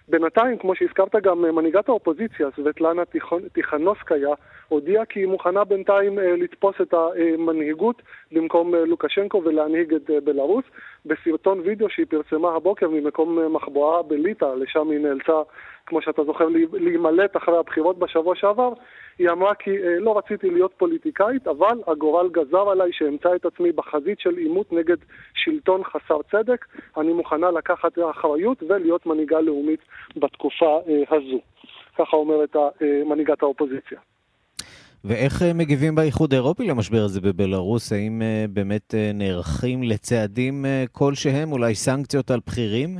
[0.09, 3.03] בינתיים, כמו שהזכרת, גם אה, מנהיגת האופוזיציה, סבטלנה
[3.53, 4.29] טיכנוסקיה,
[4.68, 10.64] הודיעה כי היא מוכנה בינתיים אה, לתפוס את המנהיגות במקום אה, לוקשנקו ולהנהיג את בלארוס.
[11.07, 15.42] בסרטון וידאו שהיא פרסמה הבוקר ממקום מחבואה בליטא, לשם היא נאלצה,
[15.88, 18.72] כמו שאתה זוכר, להימלט אחרי הבחירות בשבוע שעבר,
[19.18, 23.72] היא אמרה כי אה, לא רציתי להיות פוליטיקאית, אבל הגורל גזר עליי שאמצא את עצמי
[23.72, 24.96] בחזית של עימות נגד
[25.35, 26.64] שלטון חסר צדק.
[26.96, 29.81] אני מוכנה לקחת אחריות ולהיות מנהיגה לאומית
[30.16, 31.40] בתקופה אה, הזו.
[31.98, 33.98] ככה אומרת אה, מנהיגת האופוזיציה.
[35.05, 37.92] ואיך מגיבים באיחוד האירופי למשבר הזה בבלארוס?
[37.92, 42.98] האם באמת נערכים לצעדים כלשהם, אולי סנקציות על בכירים?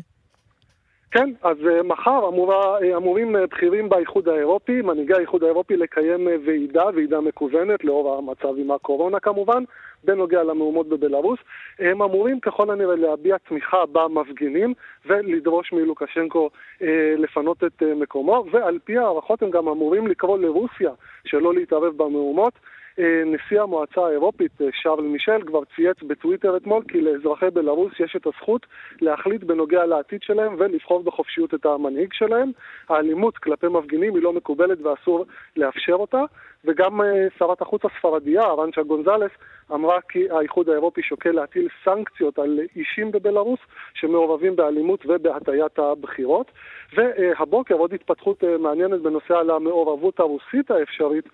[1.11, 6.29] כן, אז uh, מחר אמורה, uh, אמורים uh, בכירים באיחוד האירופי, מנהיגי האיחוד האירופי לקיים
[6.45, 9.65] ועידה, ועידה מקוונת, לאור המצב עם הקורונה כמובן,
[10.05, 11.39] בנוגע למהומות בבלארוס.
[11.79, 14.75] הם אמורים ככל הנראה להביע תמיכה במפגינים
[15.07, 16.85] ולדרוש מלוקשנקו uh,
[17.19, 20.91] לפנות את uh, מקומו, ועל פי הערכות הם גם אמורים לקרוא לרוסיה
[21.25, 22.53] שלא להתערב במהומות.
[22.99, 28.17] אה, נשיא המועצה האירופית, אה, שרל מישל, כבר צייץ בטוויטר אתמול כי לאזרחי בלרוס יש
[28.17, 28.67] את הזכות
[29.01, 32.51] להחליט בנוגע לעתיד שלהם ולבחור בחופשיות את המנהיג שלהם.
[32.89, 35.25] האלימות כלפי מפגינים היא לא מקובלת ואסור
[35.57, 36.23] לאפשר אותה,
[36.65, 39.31] וגם אה, שרת החוץ הספרדיה, ארנצ'ה גונזלס,
[39.73, 43.61] אמרה כי האיחוד האירופי שוקל להטיל סנקציות על אישים בבלרוס
[43.95, 46.51] שמעורבים באלימות ובהטיית הבחירות.
[46.97, 51.25] והבוקר עוד התפתחות מעניינת בנושא על המעורבות הרוסית האפשרית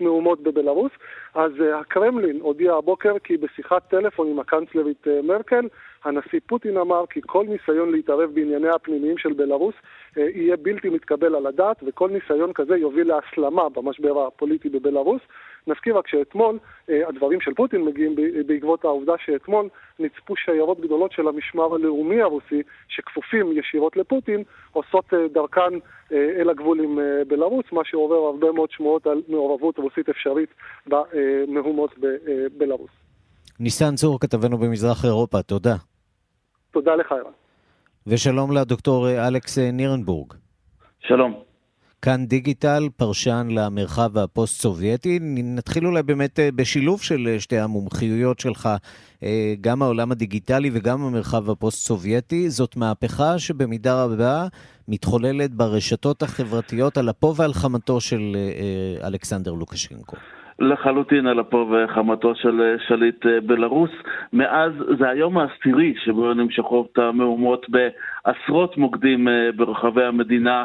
[0.00, 0.92] מהומות בבלארוס.
[1.34, 5.68] אז uh, הקרמלין הודיע הבוקר כי בשיחת טלפון עם הקנצלרית uh, מרקל,
[6.04, 11.34] הנשיא פוטין אמר כי כל ניסיון להתערב בענייניה הפנימיים של בלארוס uh, יהיה בלתי מתקבל
[11.34, 15.22] על הדעת, וכל ניסיון כזה יוביל להסלמה במשבר הפוליטי בבלארוס.
[15.66, 16.58] נזכיר רק שאתמול,
[16.90, 22.62] אה, הדברים של פוטין מגיעים בעקבות העובדה שאתמול נצפו שיירות גדולות של המשמר הלאומי הרוסי,
[22.88, 25.74] שכפופים ישירות לפוטין, עושות אה, דרכן
[26.12, 26.98] אה, אל הגבול עם
[27.28, 30.48] בלרוס, מה שעובר הרבה מאוד שמועות על מעורבות רוסית אפשרית
[30.86, 32.90] במהומות בבלרוס.
[33.60, 35.74] ניסן צור, כתבנו במזרח אירופה, תודה.
[36.70, 37.32] תודה לך, ערן.
[38.06, 40.34] ושלום לדוקטור אלכס נירנבורג.
[41.00, 41.51] שלום.
[42.04, 45.18] כאן דיגיטל, פרשן למרחב הפוסט-סובייטי.
[45.56, 48.68] נתחיל אולי באמת אה, בשילוב של אה, שתי המומחיויות שלך,
[49.22, 52.50] אה, גם העולם הדיגיטלי וגם המרחב הפוסט-סובייטי.
[52.50, 54.46] זאת מהפכה שבמידה רבה
[54.88, 58.22] מתחוללת ברשתות החברתיות על אפו ועל חמתו של
[59.04, 60.16] אלכסנדר לוקשנקו.
[60.58, 63.90] לחלוטין על אפו וחמתו של שליט בלרוס.
[64.32, 70.64] מאז, זה היום העשירי שבו נמשכות המהומות בעשרות מוקדים ברחבי המדינה.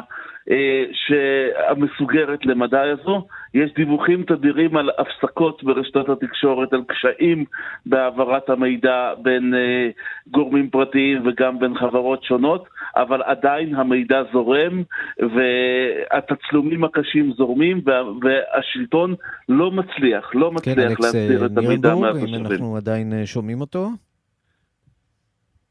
[0.50, 3.26] אה, שהמסוגרת למדי הזו.
[3.54, 7.44] יש דיווחים תדירים על הפסקות ברשתות התקשורת, על קשיים
[7.86, 9.88] בהעברת המידע בין אה,
[10.30, 14.82] גורמים פרטיים וגם בין חברות שונות, אבל עדיין המידע זורם
[15.18, 17.80] והתצלומים הקשים זורמים
[18.22, 19.14] והשלטון
[19.48, 22.34] לא מצליח, לא כן, מצליח כן, להסביר את המידע מהתושבים.
[22.34, 23.88] אם אנחנו עדיין אה, שומעים אותו?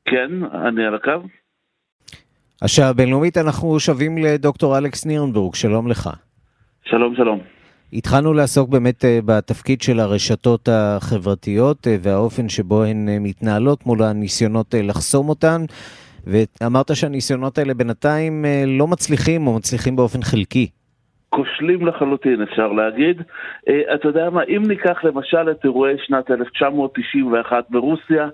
[0.06, 1.12] כן, אני על הקו.
[2.62, 6.10] השעה הבינלאומית אנחנו שבים לדוקטור אלכס נירנבורג, שלום לך.
[6.86, 7.40] שלום, שלום.
[7.94, 14.04] התחלנו לעסוק באמת אה, בתפקיד של הרשתות החברתיות אה, והאופן שבו הן אה, מתנהלות מול
[14.04, 15.66] הניסיונות לחסום אותן,
[16.28, 20.68] ואמרת שהניסיונות האלה בינתיים לא מצליחים או מצליחים באופן חלקי.
[21.30, 23.22] כושלים לחלוטין, אפשר להגיד.
[23.22, 28.28] Uh, אתה יודע מה, אם ניקח למשל את אירועי שנת 1991 ברוסיה,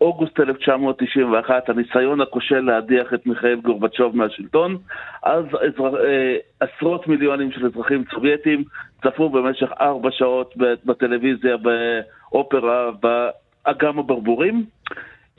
[0.00, 4.76] אוגוסט 1991, הניסיון הכושל להדיח את מיכאל גורבצ'וב מהשלטון,
[5.22, 5.94] אז אזר...
[5.94, 6.00] uh,
[6.60, 8.64] עשרות מיליונים של אזרחים סובייטים
[9.02, 14.64] צפו במשך ארבע שעות בטלוויזיה, באופרה, באגם הברבורים.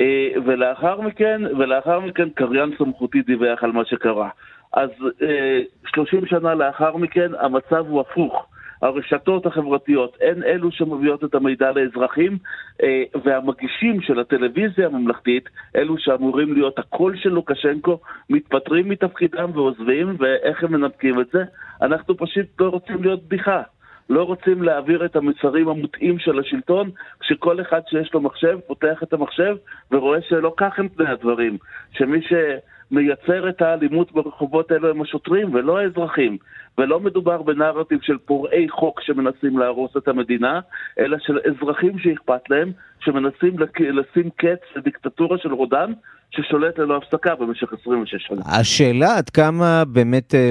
[0.02, 4.30] Uh, ולאחר מכן, ולאחר מכן קריין סמכותי דיווח על מה שקרה.
[4.74, 4.90] אז
[5.22, 8.46] אה, 30 שנה לאחר מכן המצב הוא הפוך.
[8.82, 12.38] הרשתות החברתיות הן אלו שמביאות את המידע לאזרחים,
[12.84, 20.64] אה, והמגישים של הטלוויזיה הממלכתית, אלו שאמורים להיות הקול של לוקשנקו, מתפטרים מתפקידם ועוזבים, ואיך
[20.64, 21.44] הם מנפקים את זה?
[21.82, 23.62] אנחנו פשוט לא רוצים להיות בדיחה.
[24.10, 29.14] לא רוצים להעביר את המסרים המוטעים של השלטון, כשכל אחד שיש לו מחשב פותח את
[29.14, 29.56] המחשב
[29.92, 31.58] ורואה שלא כך הם פני הדברים.
[31.92, 32.34] שמי ש...
[32.92, 36.38] מייצר את האלימות ברחובות האלו הם השוטרים ולא האזרחים.
[36.78, 40.60] ולא מדובר בנרטיב של פורעי חוק שמנסים להרוס את המדינה,
[41.00, 45.92] אלא של אזרחים שאכפת להם, שמנסים לשים קץ לדיקטטורה של רודן,
[46.32, 48.42] ששולט ללא הפסקה במשך 26 שנה.
[48.60, 50.50] השאלה עד כמה באמת אה,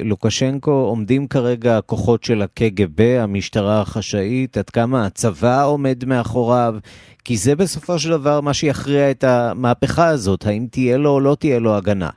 [0.00, 6.74] ללוקשנקו עומדים כרגע הכוחות של הקג"ב, המשטרה החשאית, עד כמה הצבא עומד מאחוריו,
[7.24, 11.36] כי זה בסופו של דבר מה שיכריע את המהפכה הזאת, האם תהיה לו או לא
[11.40, 12.08] תהיה לו הגנה.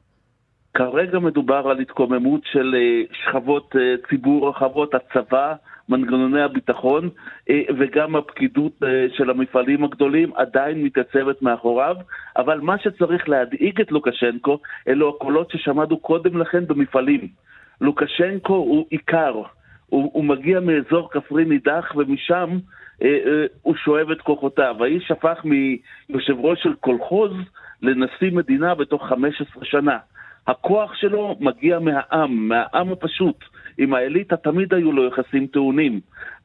[0.73, 5.53] כרגע מדובר על התקוממות של אה, שכבות אה, ציבור רחבות, הצבא,
[5.89, 7.09] מנגנוני הביטחון
[7.49, 8.71] אה, וגם הפקידות
[9.17, 11.95] של המפעלים הגדולים עדיין מתייצבת מאחוריו,
[12.37, 17.27] אבל מה שצריך להדאיג את לוקשנקו אלו הקולות ששמענו קודם לכן במפעלים.
[17.81, 19.41] לוקשנקו הוא עיקר,
[19.91, 22.57] הוא, הוא מגיע מאזור כפרי נידח ומשם
[23.03, 24.75] אה, אה, הוא שואב את כוחותיו.
[24.83, 27.31] האיש הפך מיושב ראש של קולחוז
[27.81, 29.97] לנשיא מדינה בתוך 15 שנה.
[30.47, 33.43] הכוח שלו מגיע מהעם, מהעם הפשוט.
[33.81, 35.99] עם האליטה תמיד היו לו יחסים טעונים.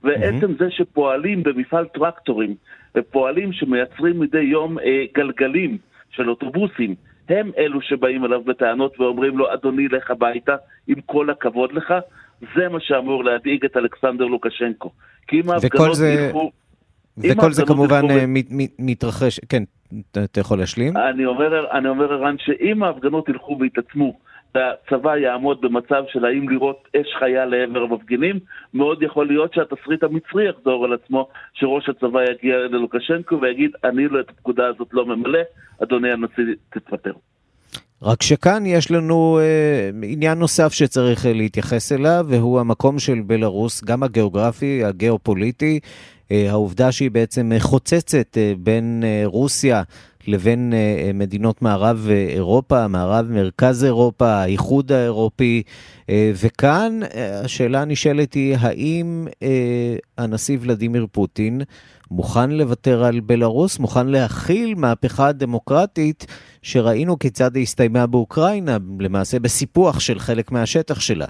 [0.05, 0.59] ועצם mm-hmm.
[0.59, 2.55] זה שפועלים במפעל טרקטורים,
[2.97, 5.79] ופועלים שמייצרים מדי יום אה, גלגלים
[6.11, 6.95] של אוטובוסים,
[7.29, 11.95] הם אלו שבאים אליו בטענות ואומרים לו, אדוני, לך הביתה, עם כל הכבוד לך.
[12.57, 14.91] זה מה שאמור להדאיג את אלכסנדר לוקשנקו.
[15.27, 16.09] כי אם ההפגנות זה...
[16.09, 16.51] ילכו...
[17.19, 18.53] וכל זה כמובן ילכו...
[18.79, 19.63] מתרחש, כן,
[20.13, 20.97] אתה יכול להשלים?
[20.97, 24.19] אני אומר, אני אומר ערן, שאם ההפגנות ילכו ויתעצמו,
[24.55, 28.39] והצבא יעמוד במצב של האם לראות אש חיה לעבר המפגינים,
[28.75, 34.21] מאוד יכול להיות שהתסריט המצרי יחזור על עצמו, שראש הצבא יגיע ללוקשנקו ויגיד, אני לא
[34.21, 35.41] את הפקודה הזאת לא ממלא,
[35.83, 37.13] אדוני הנשיא, תתפטר.
[38.03, 43.85] רק שכאן יש לנו אה, עניין נוסף שצריך אה, להתייחס אליו, והוא המקום של בלארוס,
[43.85, 45.81] גם הגיאוגרפי, הגיאופוליטי,
[46.33, 49.83] אה, העובדה שהיא בעצם חוצצת אה, בין אה, רוסיה
[50.29, 55.63] לבין uh, מדינות מערב אירופה, מערב מרכז אירופה, האיחוד האירופי,
[56.43, 57.01] וכאן
[57.45, 59.27] השאלה הנשאלת היא, האם
[60.19, 61.61] הנשיא ולדימיר פוטין
[62.11, 66.27] מוכן לוותר על בלארוס, מוכן להכיל מהפכה דמוקרטית
[66.63, 71.27] שראינו כיצד היא הסתיימה באוקראינה, למעשה בסיפוח של חלק מהשטח שלה?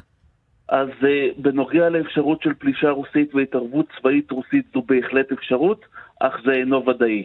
[0.69, 0.89] אז
[1.37, 5.85] בנוגע לאפשרות של פלישה רוסית והתערבות צבאית רוסית זו בהחלט אפשרות,
[6.21, 7.25] אך זה אינו ודאי.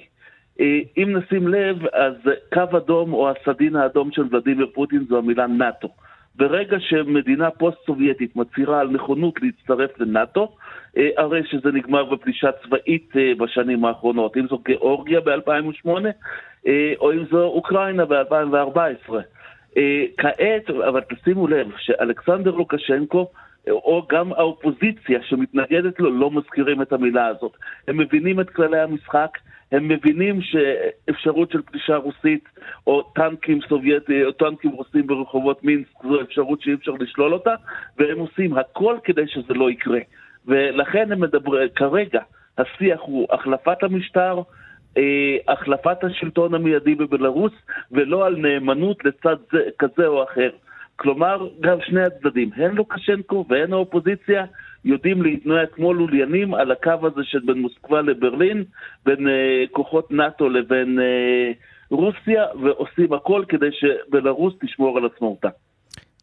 [0.60, 2.14] אה, אם נשים לב, אז
[2.54, 5.90] קו אדום או הסדין האדום של ולדימיר פוטין זו המילה נאט"ו.
[6.36, 10.56] ברגע שמדינה פוסט-סובייטית מצהירה על נכונות להצטרף לנאט"ו,
[10.98, 15.90] אה, הרי שזה נגמר בפלישה צבאית אה, בשנים האחרונות, אם זו גיאורגיה ב-2008,
[17.00, 19.14] או אם זו אוקראינה ב-2014.
[20.18, 23.28] כעת, אבל תשימו לב, שאלכסנדר לוקשנקו
[23.70, 27.58] או גם האופוזיציה שמתנגדת לו לא מזכירים את המילה הזאת.
[27.88, 29.38] הם מבינים את כללי המשחק,
[29.72, 32.50] הם מבינים שאפשרות של פלישה רוסית
[32.88, 37.56] או טנקים סובייטיים או טנקים רוסים ברחובות מינסק זו אפשרות שאי אפשר לשלול אותה,
[37.98, 40.00] והם עושים הכל כדי שזה לא יקרה.
[40.46, 42.22] ולכן הם מדברים, כרגע
[42.58, 44.42] השיח הוא החלפת המשטר,
[44.98, 47.54] אה, החלפת השלטון המיידי בבלארוס,
[47.92, 50.50] ולא על נאמנות לצד זה, כזה או אחר.
[50.96, 54.46] כלומר, גם שני הצדדים, הן לוקשנקו והן האופוזיציה,
[54.86, 58.64] יודעים להתנועע כמו לוליינים על הקו הזה של בין מוסקבה לברלין,
[59.06, 61.56] בין אה, כוחות נאט"ו לבין אה,
[61.90, 65.50] רוסיה, ועושים הכל כדי שבלרוס תשמור על עצמאותה.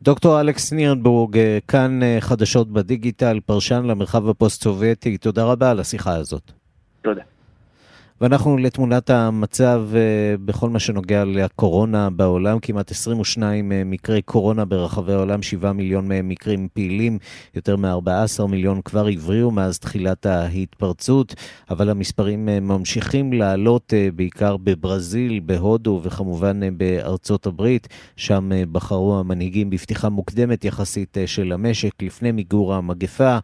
[0.02, 6.52] דוקטור אלכס נירנבורג, אה, כאן חדשות בדיגיטל, פרשן למרחב הפוסט-סובייטי, תודה רבה על השיחה הזאת.
[7.02, 7.22] תודה.
[8.20, 15.12] ואנחנו לתמונת המצב אה, בכל מה שנוגע לקורונה בעולם, כמעט 22 אה, מקרי קורונה ברחבי
[15.12, 17.18] העולם, 7 מיליון מהם מקרים פעילים,
[17.54, 21.34] יותר מ-14 מיליון כבר הבריאו מאז תחילת ההתפרצות,
[21.70, 30.08] אבל המספרים אה, ממשיכים לעלות בעיקר בברזיל, בהודו וכמובן בארצות הברית, שם בחרו המנהיגים בפתיחה
[30.08, 33.38] מוקדמת יחסית של המשק לפני מיגור המגפה.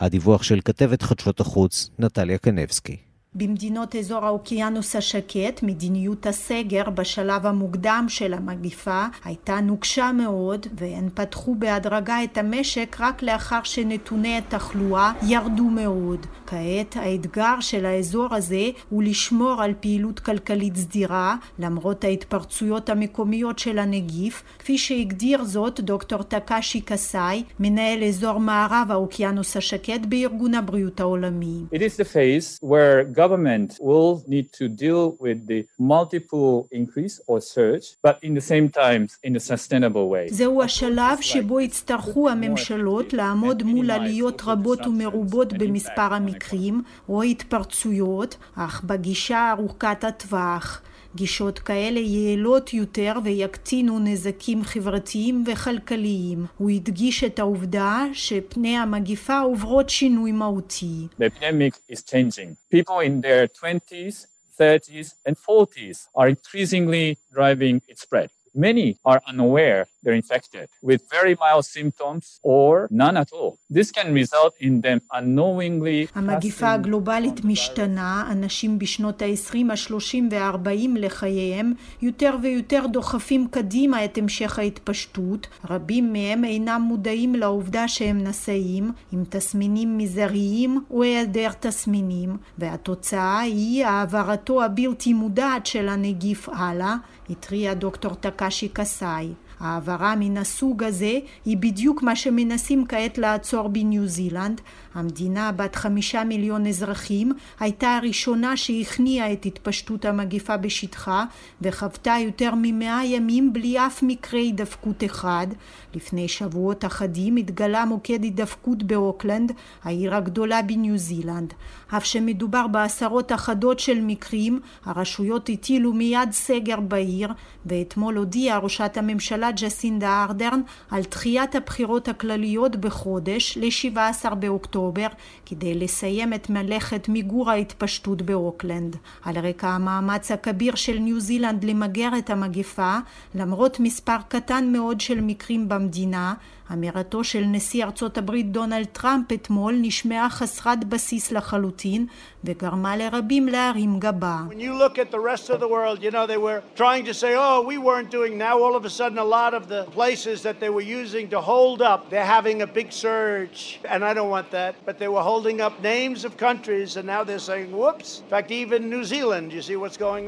[0.00, 3.07] הדיווח של כתבת חדשות החוץ, נטליה קנבסקי.
[3.38, 11.54] במדינות אזור האוקיינוס השקט, מדיניות הסגר בשלב המוקדם של המגיפה הייתה נוקשה מאוד, והן פתחו
[11.54, 16.26] בהדרגה את המשק רק לאחר שנתוני התחלואה ירדו מאוד.
[16.46, 23.78] כעת האתגר של האזור הזה הוא לשמור על פעילות כלכלית סדירה, למרות ההתפרצויות המקומיות של
[23.78, 31.62] הנגיף, כפי שהגדיר זאת דוקטור טקשי קסאי, מנהל אזור מערב האוקיינוס השקט בארגון הבריאות העולמי.
[31.72, 35.60] It is the phase where government will need to deal with the
[35.94, 40.28] multiple increase or surge, but in the same time in a sustainable way.
[40.30, 48.84] זהו השלב שבו יצטרכו הממשלות לעמוד מול עליות רבות ומרובות במספר המקרים או התפרצויות, אך
[48.84, 50.82] בגישה ארוכת הטווח.
[51.18, 56.46] גישות כאלה יעילות יותר ויקטינו נזקים חברתיים וכלכליים.
[56.56, 61.06] הוא הדגיש את העובדה שפני המגיפה עוברות שינוי מהותי.
[61.20, 62.76] The epidemic is changing.
[62.76, 64.26] People in their 20s,
[64.60, 68.28] 30s and 40s are increasingly driving its spread.
[68.54, 73.58] Many are unaware they're infected with very mild symptoms or none at all.
[73.70, 76.06] This can result in them unknowingly...
[76.14, 84.58] המגיפה הגלובלית משתנה, אנשים בשנות ה-20, ה-30 וה-40 לחייהם יותר ויותר דוחפים קדימה את המשך
[84.58, 85.46] ההתפשטות.
[85.70, 93.86] רבים מהם אינם מודעים לעובדה שהם נשאים, עם תסמינים מזעריים או היעדר תסמינים, והתוצאה היא
[93.86, 96.96] העברתו הבלתי מודעת של הנגיף הלאה,
[97.30, 99.32] התריע דוקטור טקשי קסאי.
[99.60, 104.60] העברה מן הסוג הזה היא בדיוק מה שמנסים כעת לעצור בניו זילנד.
[104.94, 111.24] המדינה בת חמישה מיליון אזרחים הייתה הראשונה שהכניעה את התפשטות המגיפה בשטחה
[111.62, 115.46] וחוותה יותר ממאה ימים בלי אף מקרה הידבקות אחד.
[115.94, 119.52] לפני שבועות אחדים התגלה מוקד הידבקות באוקלנד,
[119.84, 121.54] העיר הגדולה בניו זילנד.
[121.96, 127.32] אף שמדובר בעשרות אחדות של מקרים, הרשויות הטילו מיד סגר בעיר,
[127.66, 135.06] ואתמול הודיעה ראשת הממשלה ג'סינדה ארדרן על דחיית הבחירות הכלליות בחודש ל-17 באוקטובר,
[135.46, 138.96] כדי לסיים את מלאכת מיגור ההתפשטות באוקלנד.
[139.24, 142.98] על רקע המאמץ הכביר של ניו זילנד למגר את המגפה,
[143.34, 146.34] למרות מספר קטן מאוד של מקרים במדינה,
[146.72, 152.06] אמירתו של נשיא ארצות הברית דונלד טראמפ אתמול נשמעה חסרת בסיס לחלוטין
[152.44, 154.36] וגרמה לרבים להרים גבה.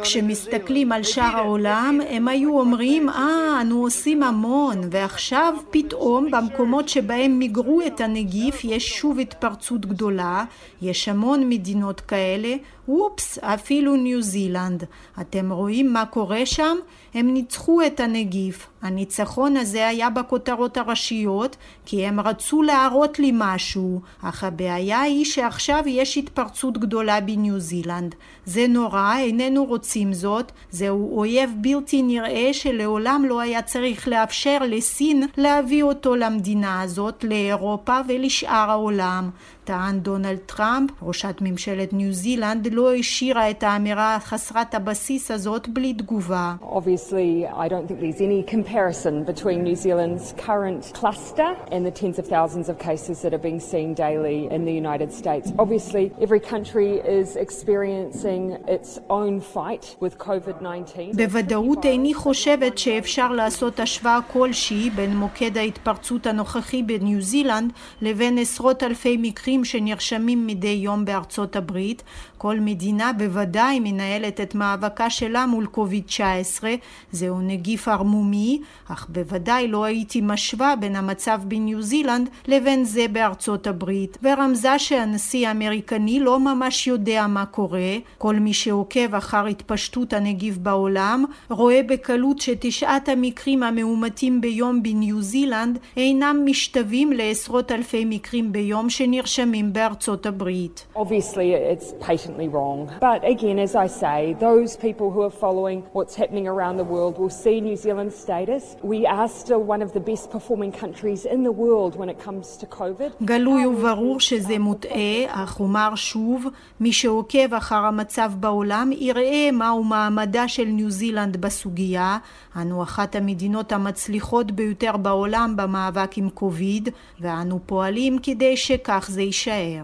[0.02, 7.38] כשמסתכלים על שאר העולם, הם היו אומרים, אה, אנו עושים המון, ועכשיו פתאום במקומות שבהם
[7.38, 10.44] מיגרו את הנגיף יש שוב התפרצות גדולה,
[10.82, 12.54] יש המון מדינות כאלה,
[12.90, 14.84] אופס, אפילו ניו זילנד.
[15.20, 16.76] אתם רואים מה קורה שם?
[17.14, 18.66] הם ניצחו את הנגיף.
[18.82, 25.82] הניצחון הזה היה בכותרות הראשיות, כי הם רצו להראות לי משהו, אך הבעיה היא שעכשיו
[25.86, 28.14] יש התפרצות גדולה בניו זילנד.
[28.46, 35.26] זה נורא, איננו רוצים זאת, זהו אויב בלתי נראה שלעולם לא היה צריך לאפשר לסין
[35.36, 39.30] להביא אותו למדינה הזאת, לאירופה ולשאר העולם.
[39.64, 45.94] טען דונלד טראמפ, ראשת ממשלת ניו זילנד, לא השאירה את האמירה חסרת הבסיס הזאת בלי
[45.94, 46.54] תגובה.
[46.62, 52.18] Obviously, I don't think there's any comparison between New Zealand's current cluster and the tens
[52.22, 55.46] of thousands of cases that are being seen daily in the United States.
[55.64, 58.42] Obviously, every country is experiencing
[58.76, 61.16] its own fight with COVID-19.
[61.16, 67.72] בוודאות איני חושבת שאפשר לעשות השוואה כלשהי בין מוקד ההתפרצות הנוכחי בניו זילנד
[68.02, 72.02] לבין עשרות אלפי מקרים שנרשמים מדי יום בארצות הברית.
[72.42, 76.64] כל מדינה בוודאי מנהלת את מאבקה שלה מול קוביד-19,
[77.12, 83.66] זהו נגיף ערמומי, אך בוודאי לא הייתי משווה בין המצב בניו זילנד לבין זה בארצות
[83.66, 87.96] הברית, ורמזה שהנשיא האמריקני לא ממש יודע מה קורה.
[88.18, 95.78] כל מי שעוקב אחר התפשטות הנגיף בעולם רואה בקלות שתשעת המקרים המאומתים ביום בניו זילנד
[95.96, 100.86] אינם משתווים לעשרות אלפי מקרים ביום שנרשמים בארצות הברית.
[100.96, 102.04] Obviously, it's
[102.48, 102.90] wrong.
[103.00, 107.18] But again, as I say, those people who are following what's happening around the world
[107.18, 108.76] will see New Zealand's status.
[108.82, 112.56] We are still one of the best performing countries in the world when it comes
[112.56, 113.10] to COVID.
[113.22, 116.46] גלוי וברור שזה מוטעה, אך אומר שוב,
[116.80, 122.18] מי שעוקב אחר המצב בעולם יראה מהו מעמדה של ניו זילנד בסוגיה.
[122.56, 126.88] אנו אחת המדינות המצליחות ביותר בעולם במאבק עם קוביד,
[127.20, 129.82] ואנו פועלים כדי שכך זה יישאר.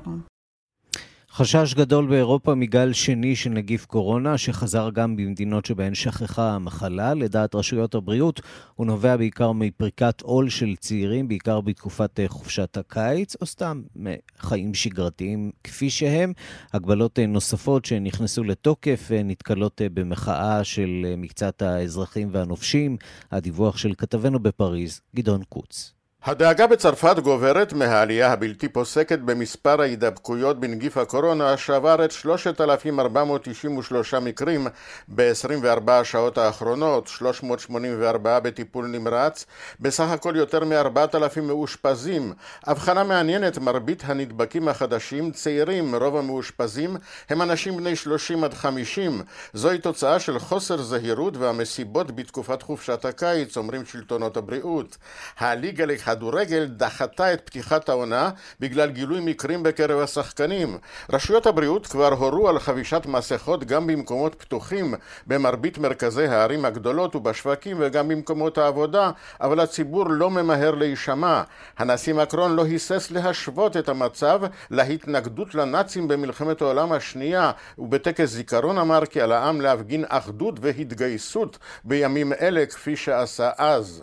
[1.36, 7.14] חשש גדול באירופה מגל שני של נגיף קורונה, שחזר גם במדינות שבהן שכחה המחלה.
[7.14, 8.40] לדעת רשויות הבריאות,
[8.74, 15.50] הוא נובע בעיקר מפריקת עול של צעירים, בעיקר בתקופת חופשת הקיץ, או סתם מחיים שגרתיים
[15.64, 16.32] כפי שהם.
[16.72, 22.96] הגבלות נוספות שנכנסו לתוקף נתקלות במחאה של מקצת האזרחים והנופשים.
[23.30, 25.95] הדיווח של כתבנו בפריז, גדעון קוץ.
[26.26, 34.66] הדאגה בצרפת גוברת מהעלייה הבלתי פוסקת במספר ההידבקויות בנגיף הקורונה שעבר את 3,493 מקרים
[35.08, 39.46] ב-24 השעות האחרונות, 384 בטיפול נמרץ,
[39.80, 42.32] בסך הכל יותר מ-4,000 מאושפזים.
[42.64, 46.96] הבחנה מעניינת, מרבית הנדבקים החדשים צעירים, רוב המאושפזים
[47.30, 49.22] הם אנשים בני 30 עד 50.
[49.52, 54.96] זוהי תוצאה של חוסר זהירות והמסיבות בתקופת חופשת הקיץ, אומרים שלטונות הבריאות.
[55.38, 55.86] הליגה
[56.16, 60.78] לכדורגל דחתה את פתיחת העונה בגלל גילוי מקרים בקרב השחקנים.
[61.12, 64.94] רשויות הבריאות כבר הורו על חבישת מסכות גם במקומות פתוחים
[65.26, 69.10] במרבית מרכזי הערים הגדולות ובשווקים וגם במקומות העבודה,
[69.40, 71.42] אבל הציבור לא ממהר להישמע.
[71.78, 74.40] הנשיא מקרון לא היסס להשוות את המצב
[74.70, 82.32] להתנגדות לנאצים במלחמת העולם השנייה, ובטקס זיכרון אמר כי על העם להפגין אחדות והתגייסות בימים
[82.32, 84.02] אלה כפי שעשה אז.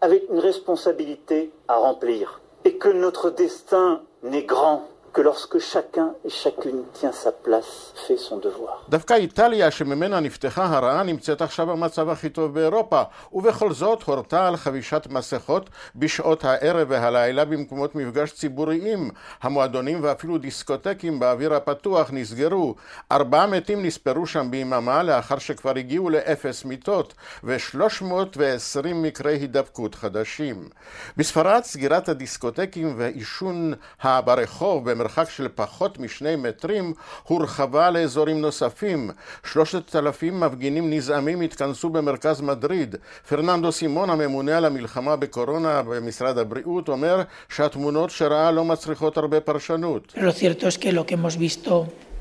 [0.00, 2.40] Avec une responsabilité à remplir.
[2.64, 4.88] Et que notre destin n'est grand
[5.18, 8.84] que lorsque chacun et chacune tient sa place, fait son devoir.
[8.88, 13.02] דווקא איטליה, שממנה נפתחה הרעה, נמצאת עכשיו במצב הכי טוב באירופה,
[13.32, 19.10] ובכל זאת הורתה על חבישת מסכות בשעות הערב והלילה במקומות מפגש ציבוריים.
[19.42, 22.74] המועדונים ואפילו דיסקוטקים באוויר הפתוח נסגרו.
[23.12, 27.14] ארבעה מתים נספרו שם ביממה לאחר שכבר הגיעו לאפס מיטות,
[27.44, 30.68] ו-320 מקרי הידבקות חדשים.
[31.16, 36.92] בספרד סגירת הדיסקוטקים ועישון ברחוב במרחק של פחות משני מטרים
[37.22, 39.10] הורחבה לאזורים נוספים.
[39.44, 42.96] שלושת אלפים מפגינים נזעמים התכנסו במרכז מדריד.
[43.28, 50.12] פרננדו סימון הממונה על המלחמה בקורונה במשרד הבריאות אומר שהתמונות שראה לא מצריכות הרבה פרשנות.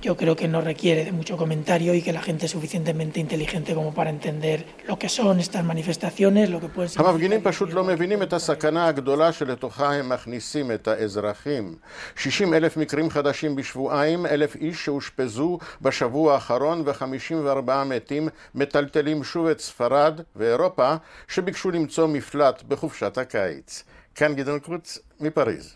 [0.02, 3.74] Yo creo que no requiere de mucho comentario y que la gente es suficientemente inteligente
[3.74, 7.02] como para entender lo que son estas manifestaciones, lo que pueden ser...
[7.02, 11.76] המפגינים פשוט לא מבינים את הסכנה הגדולה שלתוכה הם מכניסים את האזרחים.
[12.16, 19.60] 60 אלף מקרים חדשים בשבועיים, אלף איש שאושפזו בשבוע האחרון ו-54 מתים מטלטלים שוב את
[19.60, 20.96] ספרד ואירופה
[21.28, 23.84] שביקשו למצוא מפלט בחופשת הקיץ.
[24.16, 25.76] כאן גדעון קרוץ מפריז.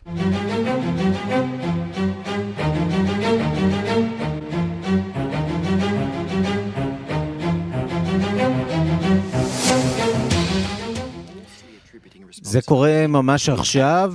[12.52, 14.14] זה קורה ממש עכשיו,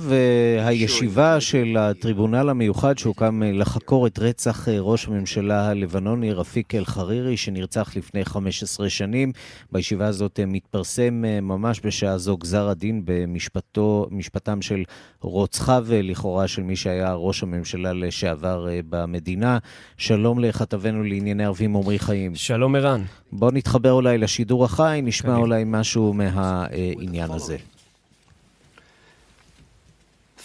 [0.59, 8.25] הישיבה של הטריבונל המיוחד שהוקם לחקור את רצח ראש הממשלה הלבנוני רפיק אל-חרירי, שנרצח לפני
[8.25, 9.31] 15 שנים.
[9.71, 14.83] בישיבה הזאת מתפרסם ממש בשעה זו גזר הדין במשפטם של
[15.21, 19.57] רוצחיו לכאורה של מי שהיה ראש הממשלה לשעבר במדינה.
[19.97, 22.35] שלום לכתבנו לענייני ערבים עמרי חיים.
[22.35, 23.01] שלום ערן.
[23.31, 27.57] בוא נתחבר אולי לשידור החי, נשמע אולי משהו מהעניין הזה.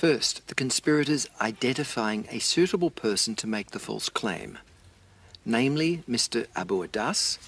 [0.03, 4.59] First, the conspirators identifying a suitable person to make the false claim,
[5.45, 6.49] namely Mr.
[6.57, 7.39] Abu Adas,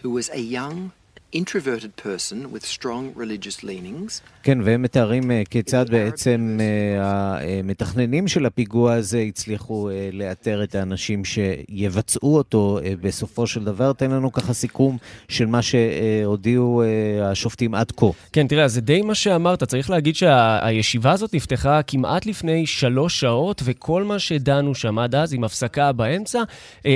[0.00, 0.92] who was a young,
[1.36, 4.20] introverted person with strong religious leanings.
[4.42, 6.58] כן, והם מתארים כיצד בעצם
[7.00, 13.92] המתכננים של הפיגוע הזה הצליחו לאתר את האנשים שיבצעו אותו בסופו של דבר.
[13.92, 14.98] תן לנו ככה סיכום
[15.28, 16.82] של מה שהודיעו
[17.22, 18.06] השופטים עד כה.
[18.32, 19.64] כן, תראה, זה די מה שאמרת.
[19.64, 25.34] צריך להגיד שהישיבה הזאת נפתחה כמעט לפני שלוש שעות, וכל מה שדנו שם עד אז,
[25.34, 26.42] עם הפסקה באמצע,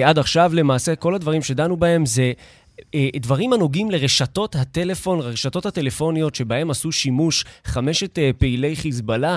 [0.04, 2.32] עד עכשיו למעשה כל הדברים שדנו בהם זה...
[3.16, 9.36] דברים הנוגעים לרשתות הטלפון, הרשתות הטלפוניות שבהם עשו שימוש חמשת פעילי חיזבאללה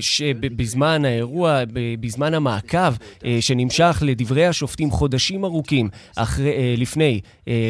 [0.00, 1.62] שבזמן האירוע,
[2.00, 2.94] בזמן המעקב
[3.40, 7.20] שנמשך לדברי השופטים חודשים ארוכים אחרי, לפני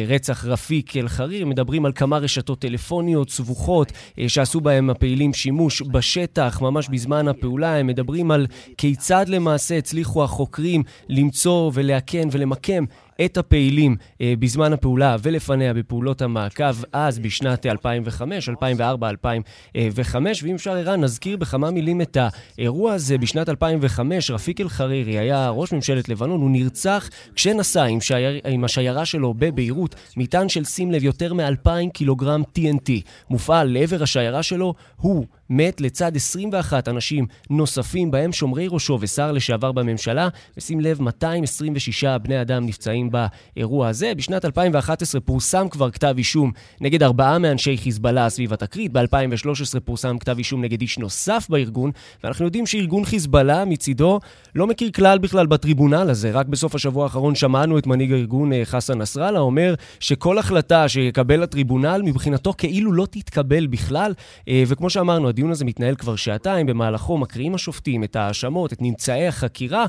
[0.07, 3.91] רצח רפיק אל-חריר, מדברים על כמה רשתות טלפוניות סבוכות
[4.27, 7.75] שעשו בהם הפעילים שימוש בשטח ממש בזמן הפעולה.
[7.77, 12.85] הם מדברים על כיצד למעשה הצליחו החוקרים למצוא ולאכן ולמקם
[13.25, 20.43] את הפעילים אה, בזמן הפעולה ולפניה בפעולות המעקב אז בשנת 2005, 2004, 2005.
[20.43, 22.17] ואם אפשר, ערן, נזכיר בכמה מילים את
[22.57, 23.17] האירוע הזה.
[23.17, 29.05] בשנת 2005 רפיק אל-חרירי היה ראש ממשלת לבנון, הוא נרצח כשנסע עם, שייר, עם השיירה
[29.05, 32.91] שלו בביירות מטען של, שים לב, יותר מ-2,000 קילוגרם TNT.
[33.29, 39.71] מופעל לעבר השיירה שלו, הוא מת לצד 21 אנשים נוספים, בהם שומרי ראשו ושר לשעבר
[39.71, 40.27] בממשלה,
[40.57, 44.11] ושים לב, 226 בני אדם נפצעים באירוע הזה.
[44.17, 50.37] בשנת 2011 פורסם כבר כתב אישום נגד ארבעה מאנשי חיזבאללה סביב התקרית, ב-2013 פורסם כתב
[50.37, 51.91] אישום נגד איש נוסף בארגון,
[52.23, 54.19] ואנחנו יודעים שארגון חיזבאללה מצידו
[54.55, 56.31] לא מכיר כלל בכלל בטריבונל הזה.
[56.31, 62.01] רק בסוף השבוע האחרון שמענו את מנהיג הארגון חסן נסראללה אומר שכל החלטה שיקבל הטריבונל
[62.05, 64.13] מבחינתו כאילו לא תתקבל בכלל,
[64.67, 69.85] וכמו שאמרנו, הדיון הזה מתנהל כבר שעתיים, במהלכו מקריאים השופטים את ההאשמות, את ממצאי החקירה.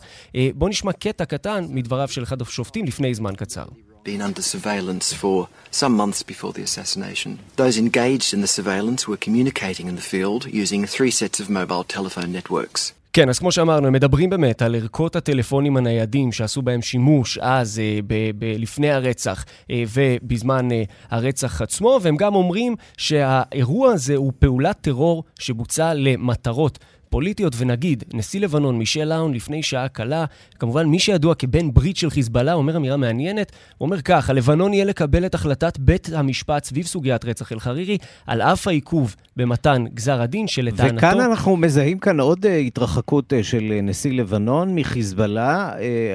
[0.55, 3.65] בואו נשמע קטע קטן מדבריו של אחד השופטים לפני זמן קצר.
[4.05, 5.49] been under surveillance for
[5.83, 7.31] some months before the assassination.
[7.63, 11.85] Those engaged in the surveillance were communicating in the field using three sets of mobile
[11.97, 12.83] telephone networks.
[13.17, 17.79] כן, אז כמו שאמרנו, הם מדברים באמת על ערכות הטלפונים הניידים שעשו בהם שימוש אז,
[17.79, 24.17] אה, ב- ב- לפני הרצח אה, ובזמן אה, הרצח עצמו, והם גם אומרים שהאירוע הזה
[24.17, 26.79] הוא פעולת טרור שבוצע למטרות.
[27.09, 30.25] פוליטיות, ונגיד, נשיא לבנון מישל לאון לפני שעה קלה,
[30.59, 34.85] כמובן מי שידוע כבן ברית של חיזבאללה, אומר אמירה מעניינת, הוא אומר כך, הלבנון יהיה
[34.85, 40.47] לקבל את החלטת בית המשפט סביב סוגיית רצח אל-חרירי, על אף העיכוב במתן גזר הדין
[40.47, 40.97] שלטענתו...
[40.97, 45.73] וכאן אנחנו מזהים כאן עוד התרחקות של נשיא לבנון מחיזבאללה,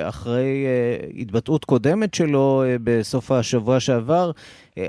[0.10, 0.66] אחרי
[1.18, 4.32] התבטאות קודמת שלו בסוף השבוע שעבר.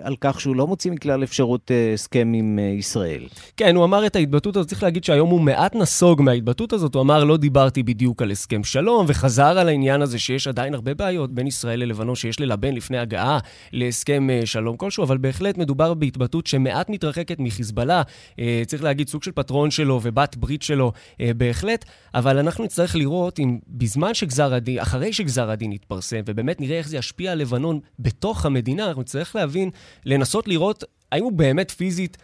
[0.03, 3.27] על כך שהוא לא מוציא מכלל אפשרות הסכם עם ישראל.
[3.57, 7.03] כן, הוא אמר את ההתבטאות הזאת, צריך להגיד שהיום הוא מעט נסוג מההתבטאות הזאת, הוא
[7.03, 11.35] אמר, לא דיברתי בדיוק על הסכם שלום, וחזר על העניין הזה שיש עדיין הרבה בעיות
[11.35, 13.39] בין ישראל ללבנון שיש ללבן לפני הגעה
[13.73, 18.03] להסכם שלום כלשהו, אבל בהחלט מדובר בהתבטאות שמעט מתרחקת מחיזבאללה,
[18.67, 20.93] צריך להגיד סוג של פטרון שלו ובת ברית שלו
[21.37, 26.79] בהחלט, אבל אנחנו נצטרך לראות אם בזמן שגזר הדין, אחרי שגזר הדין יתפרסם, ובאמת נראה
[26.79, 29.71] איך זה ישפיע על לבנון בתוך המדינה, אנחנו נצטרך להבין,
[30.05, 32.17] לנסות לראות האם הוא באמת פיזית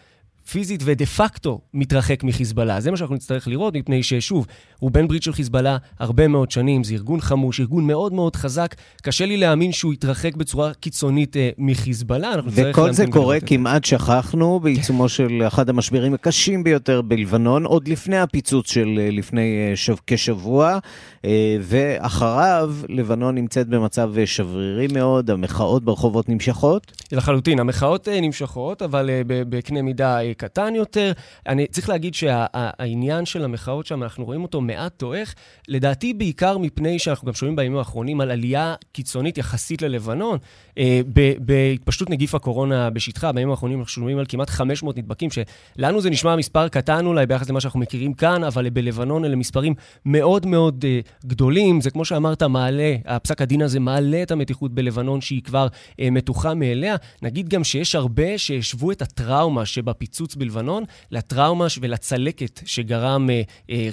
[0.52, 2.80] פיזית ודה פקטו מתרחק מחיזבאללה.
[2.80, 4.46] זה מה שאנחנו נצטרך לראות, מפני ששוב,
[4.78, 8.74] הוא בן ברית של חיזבאללה הרבה מאוד שנים, זה ארגון חמוש, ארגון מאוד מאוד חזק.
[9.02, 12.32] קשה לי להאמין שהוא יתרחק בצורה קיצונית אה, מחיזבאללה.
[12.46, 18.70] וכל זה קורה, כמעט שכחנו, בעיצומו של אחד המשברים הקשים ביותר בלבנון, עוד לפני הפיצוץ
[18.70, 20.78] של אה, לפני אה, שב, כשבוע,
[21.24, 26.92] אה, ואחריו לבנון נמצאת במצב אה, שברירי מאוד, המחאות ברחובות נמשכות.
[27.12, 31.12] לחלוטין, המחאות אה, נמשכות, אבל אה, בקנה מידה קטן יותר.
[31.46, 35.34] אני צריך להגיד שהעניין שה, של המחאות שם, אנחנו רואים אותו מעט דועך,
[35.68, 40.38] לדעתי בעיקר מפני שאנחנו גם שומעים בימים האחרונים על עלייה קיצונית יחסית ללבנון,
[40.78, 41.00] אה,
[41.38, 43.32] בהתפשטות נגיף הקורונה בשטחה.
[43.32, 47.50] בימים האחרונים אנחנו שומעים על כמעט 500 נדבקים, שלנו זה נשמע מספר קטן אולי ביחס
[47.50, 49.74] למה שאנחנו מכירים כאן, אבל בלבנון אלה מספרים
[50.04, 51.80] מאוד מאוד אה, גדולים.
[51.80, 55.66] זה כמו שאמרת, מעלה, הפסק הדין הזה מעלה את המתיחות בלבנון, שהיא כבר
[56.00, 56.96] אה, מתוחה מאליה.
[57.22, 63.28] נגיד גם שיש הרבה שהשוו את הטראומה שבפיצוץ בלבנון לטראומה ולצלקת שגרם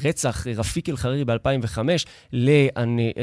[0.04, 1.78] רצח רפיק אל-חרירי ב-2005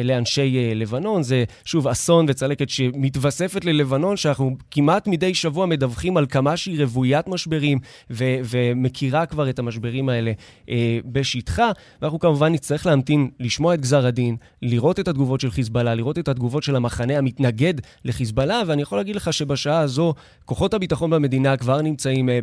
[0.04, 1.22] לאנשי לבנון.
[1.22, 7.28] זה שוב אסון וצלקת שמתווספת ללבנון, שאנחנו כמעט מדי שבוע מדווחים על כמה שהיא רוויית
[7.28, 7.78] משברים
[8.10, 10.32] ו- ומכירה כבר את המשברים האלה
[10.68, 11.70] אה, בשטחה.
[12.02, 16.28] ואנחנו כמובן נצטרך להמתין, לשמוע את גזר הדין, לראות את התגובות של חיזבאללה, לראות את
[16.28, 21.82] התגובות של המחנה המתנגד לחיזבאללה, ואני יכול להגיד לך שבשעה הזו כוחות הביטחון במדינה כבר
[21.82, 22.38] נמצאים אה,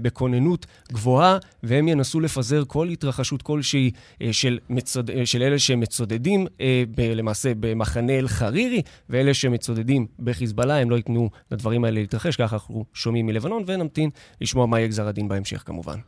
[0.60, 3.92] בכוננות גבוהה, והם ינסו לפזר כל התרחשות כלשהי
[4.22, 5.12] אה, של, מצוד...
[5.12, 7.02] אה, של אלה שמצודדים אה, ב...
[7.02, 13.26] למעשה במחנה אל-חרירי, ואלה שמצודדים בחיזבאללה, הם לא ייתנו לדברים האלה להתרחש, ככה אנחנו שומעים
[13.26, 14.10] מלבנון, ונמתין
[14.42, 16.00] לשמוע מה יהיה גזר הדין בהמשך כמובן.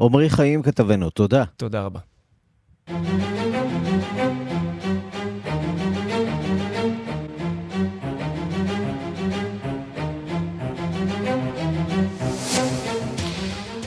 [0.00, 1.44] עמרי חיים כתבנו, תודה.
[1.56, 2.00] תודה רבה.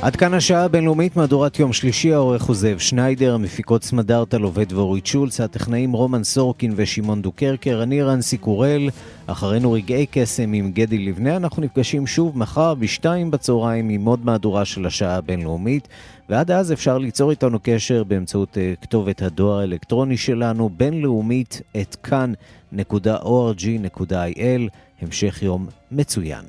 [0.02, 5.06] עד כאן השעה הבינלאומית, מהדורת יום שלישי, העורך הוא זאב שניידר, המפיקות סמדארטה לובד ואורית
[5.06, 8.90] שולץ, הטכנאים רומן סורקין ושמעון דוקרקר, אני רנסי קורל,
[9.28, 14.66] אחרינו רגעי קסם עם גדי לבנה, אנחנו נפגשים שוב מחר בשתיים בצהריים עם עוד מהדורה
[14.66, 15.88] של השעה הבינלאומית,
[16.30, 22.82] ועד אז אפשר ליצור איתנו קשר באמצעות uh, כתובת הדואר האלקטרוני שלנו, בינלאומית את כאן.org.il,
[25.02, 26.46] המשך יום מצוין.